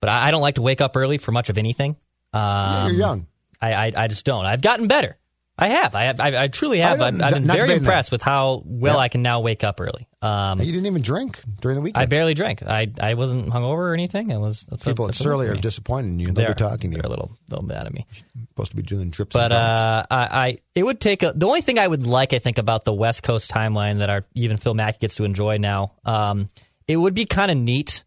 but 0.00 0.08
I, 0.08 0.28
I 0.28 0.30
don't 0.30 0.42
like 0.42 0.54
to 0.54 0.62
wake 0.62 0.80
up 0.80 0.96
early 0.96 1.18
for 1.18 1.32
much 1.32 1.50
of 1.50 1.58
anything. 1.58 1.96
Um, 2.32 2.40
Yeah, 2.42 2.86
you're 2.86 2.96
young. 2.96 3.26
I, 3.60 3.72
I, 3.72 3.92
I 3.96 4.08
just 4.08 4.24
don't. 4.24 4.46
I've 4.46 4.62
gotten 4.62 4.86
better. 4.88 5.17
I 5.60 5.68
have. 5.68 5.94
I 5.96 6.04
have. 6.04 6.20
I, 6.20 6.44
I 6.44 6.48
truly 6.48 6.78
have. 6.78 7.00
I 7.02 7.08
I've, 7.08 7.20
I've 7.20 7.34
been 7.34 7.44
very 7.44 7.68
that. 7.70 7.78
impressed 7.78 8.12
with 8.12 8.22
how 8.22 8.62
well 8.64 8.94
Yeah. 8.94 9.00
I 9.00 9.08
can 9.08 9.22
now 9.22 9.40
wake 9.40 9.64
up 9.64 9.80
early. 9.80 10.06
Um, 10.22 10.60
You 10.60 10.66
didn't 10.72 10.86
even 10.86 11.02
drink 11.02 11.40
during 11.60 11.74
the 11.74 11.82
weekend. 11.82 12.02
I 12.02 12.06
barely 12.06 12.34
drank. 12.34 12.62
I, 12.62 12.86
I 13.00 13.14
wasn't 13.14 13.48
hungover 13.48 13.78
or 13.90 13.94
anything. 13.94 14.32
I 14.32 14.38
was. 14.38 14.62
That's 14.70 14.84
People 14.84 15.06
at 15.06 15.08
that's 15.14 15.20
a 15.24 15.28
win 15.36 15.46
for 15.48 15.52
are 15.54 15.56
disappointed 15.56 16.08
in 16.08 16.18
you. 16.20 16.26
They're, 16.26 16.46
They'll 16.46 16.54
be 16.54 16.58
talking 16.58 16.90
to 16.92 16.96
you. 16.96 17.02
They're 17.02 17.08
a 17.08 17.10
little, 17.10 17.32
little 17.48 17.64
mad 17.64 17.86
at 17.86 17.92
me. 17.92 18.06
supposed 18.50 18.70
to 18.70 18.76
be 18.76 18.82
doing 18.82 19.10
trips. 19.10 19.32
But 19.34 19.50
uh, 19.50 20.06
I, 20.10 20.16
I, 20.16 20.58
it 20.76 20.84
would 20.84 21.00
take 21.00 21.22
a, 21.24 21.32
the 21.34 21.46
only 21.46 21.60
thing 21.60 21.78
I 21.78 21.86
would 21.86 22.06
like, 22.06 22.34
I 22.34 22.38
think, 22.38 22.58
about 22.58 22.84
the 22.84 22.92
West 22.92 23.22
Coast 23.24 23.50
timeline 23.50 23.98
that 23.98 24.10
our 24.10 24.24
even 24.34 24.56
Phil 24.58 24.74
Mackey 24.74 24.98
gets 25.00 25.16
to 25.16 25.24
enjoy 25.24 25.56
now. 25.58 25.92
Um, 26.04 26.48
it 26.86 26.96
would 26.96 27.14
be 27.14 27.24
kind 27.24 27.50
of 27.50 27.56
neat 27.56 28.04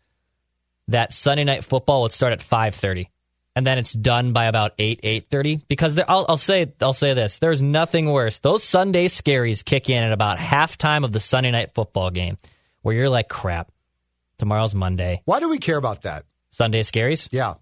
that 0.87 1.13
Sunday 1.13 1.43
night 1.43 1.63
football 1.65 2.03
would 2.03 2.11
start 2.11 2.33
at 2.33 2.41
five 2.41 2.75
thirty, 2.75 3.09
and 3.55 3.65
then 3.65 3.77
it's 3.77 3.93
done 3.93 4.33
by 4.33 4.45
about 4.45 4.73
eight 4.79 5.01
eight 5.03 5.29
thirty. 5.29 5.57
Because 5.67 5.95
there, 5.95 6.09
I'll, 6.09 6.25
I'll 6.29 6.37
say 6.37 6.71
I'll 6.81 6.93
say 6.93 7.13
this: 7.13 7.39
there's 7.39 7.61
nothing 7.61 8.09
worse. 8.09 8.39
Those 8.39 8.63
Sunday 8.63 9.07
scaries 9.07 9.63
kick 9.63 9.89
in 9.89 10.03
at 10.03 10.11
about 10.11 10.37
halftime 10.37 11.03
of 11.03 11.11
the 11.11 11.19
Sunday 11.19 11.51
night 11.51 11.73
football 11.73 12.11
game, 12.11 12.37
where 12.81 12.95
you're 12.95 13.09
like, 13.09 13.29
crap. 13.29 13.71
Tomorrow's 14.37 14.73
Monday. 14.73 15.21
Why 15.25 15.39
do 15.39 15.49
we 15.49 15.59
care 15.59 15.77
about 15.77 16.01
that? 16.01 16.25
Sunday 16.49 16.81
scaries? 16.81 17.27
Yeah. 17.31 17.55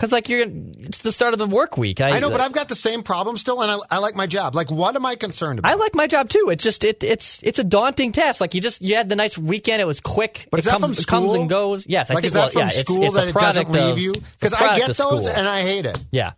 Because 0.00 0.12
like 0.12 0.30
you're, 0.30 0.46
it's 0.48 1.00
the 1.00 1.12
start 1.12 1.34
of 1.34 1.38
the 1.38 1.46
work 1.46 1.76
week. 1.76 2.00
I 2.00 2.20
know, 2.20 2.30
but 2.30 2.40
I've 2.40 2.54
got 2.54 2.70
the 2.70 2.74
same 2.74 3.02
problem 3.02 3.36
still, 3.36 3.60
and 3.60 3.70
I, 3.70 3.96
I 3.96 3.98
like 3.98 4.14
my 4.16 4.26
job. 4.26 4.54
Like, 4.54 4.70
what 4.70 4.96
am 4.96 5.04
I 5.04 5.14
concerned 5.14 5.58
about? 5.58 5.70
I 5.70 5.74
like 5.74 5.94
my 5.94 6.06
job 6.06 6.30
too. 6.30 6.48
It's 6.50 6.64
just 6.64 6.84
it 6.84 7.04
it's 7.04 7.42
it's 7.42 7.58
a 7.58 7.64
daunting 7.64 8.10
task. 8.10 8.40
Like 8.40 8.54
you 8.54 8.62
just 8.62 8.80
you 8.80 8.94
had 8.94 9.10
the 9.10 9.16
nice 9.16 9.36
weekend. 9.36 9.82
It 9.82 9.84
was 9.84 10.00
quick. 10.00 10.48
But 10.50 10.60
it 10.60 10.62
that 10.64 10.80
comes, 10.80 11.04
from 11.04 11.22
comes 11.24 11.34
and 11.34 11.50
goes. 11.50 11.86
Yes, 11.86 12.10
I 12.10 12.14
like, 12.14 12.22
think 12.22 12.28
is 12.28 12.32
that 12.32 12.38
well, 12.38 12.48
from 12.48 12.60
yeah, 12.60 12.66
it's- 12.68 12.80
school 12.80 13.04
it's, 13.04 13.16
that 13.16 13.26
a 13.26 13.28
it 13.28 13.34
doesn't 13.34 13.66
product 13.66 13.70
leave 13.72 13.92
of- 13.92 13.98
you? 13.98 14.12
Because 14.40 14.54
I 14.54 14.78
get 14.78 14.96
those 14.96 15.26
and 15.26 15.46
I 15.46 15.60
hate 15.60 15.84
it. 15.84 16.02
yeah. 16.10 16.32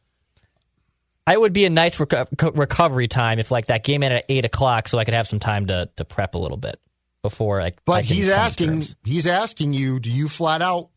I 1.24 1.36
would 1.36 1.52
be 1.52 1.64
a 1.64 1.70
nice 1.70 1.96
reco- 1.98 2.58
recovery 2.58 3.06
time 3.06 3.38
if 3.38 3.52
like 3.52 3.66
that 3.66 3.84
game 3.84 4.02
ended 4.02 4.18
at 4.18 4.24
eight 4.28 4.44
o'clock, 4.44 4.88
so 4.88 4.98
I 4.98 5.04
could 5.04 5.14
have 5.14 5.28
some 5.28 5.38
time 5.38 5.68
to 5.68 5.88
to 5.98 6.04
prep 6.04 6.34
a 6.34 6.38
little 6.38 6.56
bit 6.56 6.80
before 7.22 7.60
like. 7.60 7.74
I 7.74 7.82
But 7.84 8.06
can 8.06 8.16
he's 8.16 8.28
asking, 8.28 8.86
he's 9.04 9.28
asking 9.28 9.72
you, 9.72 10.00
do 10.00 10.10
you 10.10 10.28
flat 10.28 10.62
out 10.62 10.88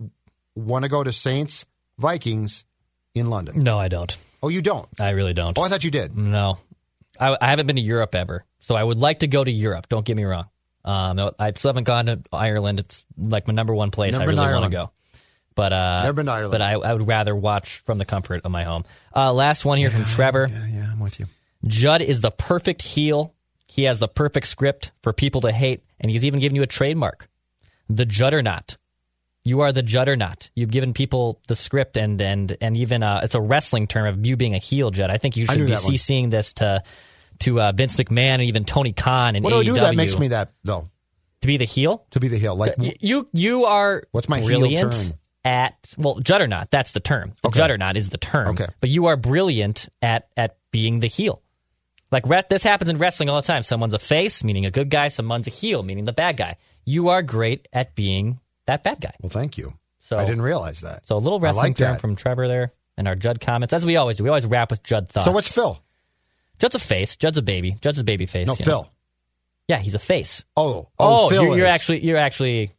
want 0.55 0.81
to 0.81 0.89
go 0.89 1.03
to 1.03 1.11
Saints 1.11 1.67
Vikings 1.97 2.65
in 3.13 3.27
London? 3.29 3.63
No, 3.63 3.77
I 3.77 3.87
don't. 3.87 4.15
Oh, 4.43 4.49
you 4.49 4.61
don't. 4.61 4.87
I 4.99 5.11
really 5.11 5.33
don't. 5.33 5.57
Oh, 5.57 5.63
I 5.63 5.69
thought 5.69 5.83
you 5.83 5.91
did. 5.91 6.15
No, 6.15 6.59
I, 7.19 7.37
I 7.39 7.49
haven't 7.49 7.67
been 7.67 7.77
to 7.77 7.81
Europe 7.81 8.15
ever, 8.15 8.45
so 8.59 8.75
I 8.75 8.83
would 8.83 8.99
like 8.99 9.19
to 9.19 9.27
go 9.27 9.43
to 9.43 9.51
Europe. 9.51 9.87
Don't 9.89 10.05
get 10.05 10.15
me 10.17 10.23
wrong. 10.23 10.45
Um, 10.83 11.31
I 11.39 11.51
still 11.55 11.69
haven't 11.69 11.85
gone 11.85 12.05
to 12.05 12.21
Ireland. 12.31 12.79
It's 12.79 13.05
like 13.17 13.47
my 13.47 13.53
number 13.53 13.73
one 13.73 13.89
place. 13.89 14.11
Never 14.11 14.23
I 14.23 14.25
really 14.27 14.53
want 14.53 14.65
to 14.65 14.69
go. 14.69 14.91
But 15.55 15.73
uh, 15.73 15.99
Never 16.03 16.13
been 16.13 16.25
to 16.27 16.31
Ireland. 16.33 16.51
But 16.51 16.61
I, 16.61 16.73
I 16.73 16.93
would 16.93 17.07
rather 17.07 17.35
watch 17.35 17.79
from 17.79 17.97
the 17.97 18.05
comfort 18.05 18.41
of 18.43 18.51
my 18.51 18.63
home. 18.63 18.83
Uh, 19.15 19.33
last 19.33 19.65
one 19.65 19.77
here 19.77 19.89
from 19.89 20.05
Trevor. 20.05 20.47
Yeah, 20.51 20.67
yeah, 20.67 20.91
I'm 20.91 20.99
with 20.99 21.19
you. 21.19 21.25
Judd 21.65 22.01
is 22.01 22.21
the 22.21 22.29
perfect 22.29 22.83
heel. 22.83 23.33
He 23.65 23.83
has 23.85 23.99
the 23.99 24.07
perfect 24.07 24.47
script 24.47 24.91
for 25.01 25.11
people 25.11 25.41
to 25.41 25.51
hate, 25.51 25.83
and 25.99 26.11
he's 26.11 26.23
even 26.25 26.39
given 26.39 26.55
you 26.55 26.61
a 26.61 26.67
trademark, 26.67 27.29
the 27.89 28.05
Juddernaut. 28.05 28.77
You 29.47 29.61
are 29.61 29.71
the 29.71 29.83
Juddernaut. 29.83 30.49
You've 30.55 30.71
given 30.71 30.93
people 30.93 31.39
the 31.47 31.55
script, 31.55 31.97
and 31.97 32.19
and 32.19 32.57
and 32.59 32.75
even 32.75 33.03
uh, 33.03 33.21
it's 33.23 33.35
a 33.35 33.41
wrestling 33.41 33.85
term 33.87 34.07
of 34.07 34.25
you 34.25 34.35
being 34.35 34.55
a 34.55 34.57
heel, 34.57 34.89
Judd. 34.91 35.11
I 35.11 35.17
think 35.17 35.37
you 35.37 35.45
should 35.45 35.67
be. 35.67 35.73
CCing 35.73 36.31
this 36.31 36.53
to 36.53 36.81
to 37.39 37.61
uh, 37.61 37.71
Vince 37.71 37.95
McMahon 37.95 38.35
and 38.35 38.43
even 38.43 38.65
Tony 38.65 38.91
Khan 38.91 39.35
and 39.35 39.43
What 39.43 39.51
do 39.51 39.59
I 39.59 39.63
do 39.63 39.73
that 39.75 39.95
makes 39.95 40.17
me 40.17 40.29
that 40.29 40.51
though? 40.63 40.89
to 41.41 41.47
be 41.47 41.57
the 41.57 41.65
heel. 41.65 42.05
To 42.11 42.19
be 42.19 42.27
the 42.27 42.37
heel, 42.39 42.55
like 42.55 42.73
You 43.01 43.27
you 43.33 43.65
are 43.65 44.03
What's 44.11 44.27
my 44.27 44.39
heel 44.39 44.67
term? 44.67 44.91
at 45.43 45.75
well 45.97 46.15
Juddernaut. 46.15 46.71
That's 46.71 46.93
the 46.93 46.99
term. 46.99 47.33
The 47.43 47.49
Okay. 47.49 47.59
Juddernaut 47.59 47.97
is 47.97 48.09
the 48.09 48.17
term. 48.17 48.47
Okay. 48.49 48.67
but 48.79 48.89
you 48.89 49.05
are 49.07 49.15
brilliant 49.15 49.89
at 50.01 50.27
at 50.35 50.57
being 50.71 51.01
the 51.01 51.07
heel. 51.07 51.43
Like 52.11 52.25
re- 52.25 52.41
this 52.49 52.63
happens 52.63 52.89
in 52.89 52.97
wrestling 52.97 53.29
all 53.29 53.39
the 53.41 53.45
time. 53.47 53.61
Someone's 53.61 53.93
a 53.93 53.99
face, 53.99 54.43
meaning 54.43 54.65
a 54.65 54.71
good 54.71 54.89
guy. 54.89 55.09
Someone's 55.09 55.45
a 55.45 55.51
heel, 55.51 55.83
meaning 55.83 56.05
the 56.05 56.13
bad 56.13 56.35
guy. 56.37 56.57
You 56.83 57.09
are 57.09 57.21
great 57.21 57.67
at 57.73 57.93
being 57.95 58.39
that 58.67 58.83
bad 58.83 58.99
guy. 59.01 59.13
well, 59.21 59.29
thank 59.29 59.57
you. 59.57 59.73
So 60.01 60.17
I 60.17 60.25
didn't 60.25 60.41
realize 60.43 60.81
that. 60.81 61.07
So 61.07 61.15
a 61.15 61.17
little 61.17 61.39
wrestling 61.39 61.75
like 61.79 61.99
from 61.99 62.15
Trevor 62.15 62.47
there 62.47 62.73
and 62.97 63.07
our 63.07 63.15
Judd 63.15 63.41
comments, 63.41 63.73
as 63.73 63.85
we 63.85 63.95
always 63.97 64.17
do. 64.17 64.23
We 64.23 64.29
always 64.29 64.45
wrap 64.45 64.69
with 64.71 64.83
Judd 64.83 65.09
thoughts. 65.09 65.25
So 65.25 65.31
what's 65.31 65.51
Phil? 65.51 65.79
Judd's 66.59 66.75
a 66.75 66.79
face. 66.79 67.15
Judd's 67.15 67.37
a 67.37 67.41
baby. 67.41 67.77
Judd's 67.81 67.97
a 67.99 68.03
baby 68.03 68.25
face. 68.25 68.47
No, 68.47 68.53
you 68.53 68.59
know. 68.59 68.65
Phil. 68.83 68.91
Yeah, 69.67 69.77
he's 69.79 69.95
a 69.95 69.99
face. 69.99 70.43
Oh, 70.55 70.89
oh, 70.99 71.25
Oh, 71.25 71.29
Phil 71.29 71.43
you're, 71.43 71.57
you're 71.57 71.67
actually 71.67 72.05
you're 72.05 72.17
actually 72.17 72.71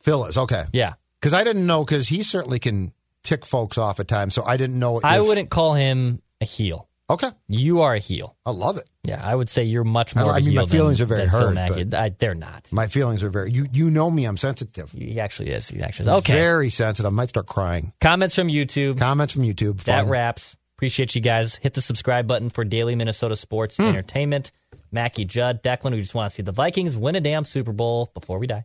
Phil 0.00 0.24
is 0.26 0.36
okay. 0.36 0.64
yeah. 0.72 0.94
Because 1.20 1.32
I 1.32 1.44
didn't 1.44 1.66
know 1.66 1.84
because 1.84 2.08
he 2.08 2.22
certainly 2.22 2.58
can 2.58 2.92
tick 3.22 3.46
folks 3.46 3.78
off 3.78 4.00
at 4.00 4.08
times. 4.08 4.34
So 4.34 4.44
I 4.44 4.56
didn't 4.56 4.78
know. 4.78 5.00
I 5.02 5.20
if- 5.20 5.26
wouldn't 5.26 5.48
call 5.50 5.74
him 5.74 6.20
a 6.40 6.44
heel. 6.44 6.88
Okay, 7.08 7.30
You 7.48 7.82
are 7.82 7.94
a 7.94 7.98
heel. 7.98 8.34
I 8.46 8.50
love 8.50 8.78
it. 8.78 8.88
Yeah, 9.04 9.20
I 9.22 9.34
would 9.34 9.50
say 9.50 9.64
you're 9.64 9.84
much 9.84 10.16
more. 10.16 10.32
I 10.32 10.38
a 10.38 10.40
mean, 10.40 10.54
my 10.54 10.66
feelings 10.66 10.98
than, 10.98 11.04
are 11.12 11.14
very 11.14 11.26
hurt. 11.26 11.94
I, 11.94 12.08
they're 12.18 12.34
not. 12.34 12.68
My 12.72 12.88
feelings 12.88 13.22
are 13.22 13.28
very. 13.28 13.50
You 13.52 13.66
you 13.70 13.90
know 13.90 14.10
me. 14.10 14.24
I'm 14.24 14.36
sensitive. 14.38 14.90
He 14.92 15.20
actually 15.20 15.50
is. 15.50 15.68
He 15.68 15.82
actually 15.82 16.10
is. 16.10 16.18
Okay. 16.18 16.32
Very 16.32 16.70
sensitive. 16.70 17.12
I 17.12 17.14
might 17.14 17.28
start 17.28 17.46
crying. 17.46 17.92
Comments 18.00 18.34
from 18.34 18.48
YouTube. 18.48 18.98
Comments 18.98 19.32
from 19.32 19.42
YouTube. 19.42 19.82
That 19.84 20.06
wraps. 20.06 20.56
Appreciate 20.78 21.14
you 21.14 21.20
guys. 21.20 21.56
Hit 21.56 21.74
the 21.74 21.82
subscribe 21.82 22.26
button 22.26 22.50
for 22.50 22.64
daily 22.64 22.94
Minnesota 22.96 23.36
sports 23.36 23.76
Hmm. 23.76 23.84
entertainment. 23.84 24.50
Mackey 24.90 25.24
Judd, 25.24 25.62
Declan, 25.62 25.92
we 25.92 26.00
just 26.00 26.14
want 26.14 26.30
to 26.30 26.34
see 26.34 26.42
the 26.42 26.52
Vikings 26.52 26.96
win 26.96 27.14
a 27.14 27.20
damn 27.20 27.44
Super 27.44 27.72
Bowl 27.72 28.10
before 28.14 28.38
we 28.38 28.46
die. 28.46 28.64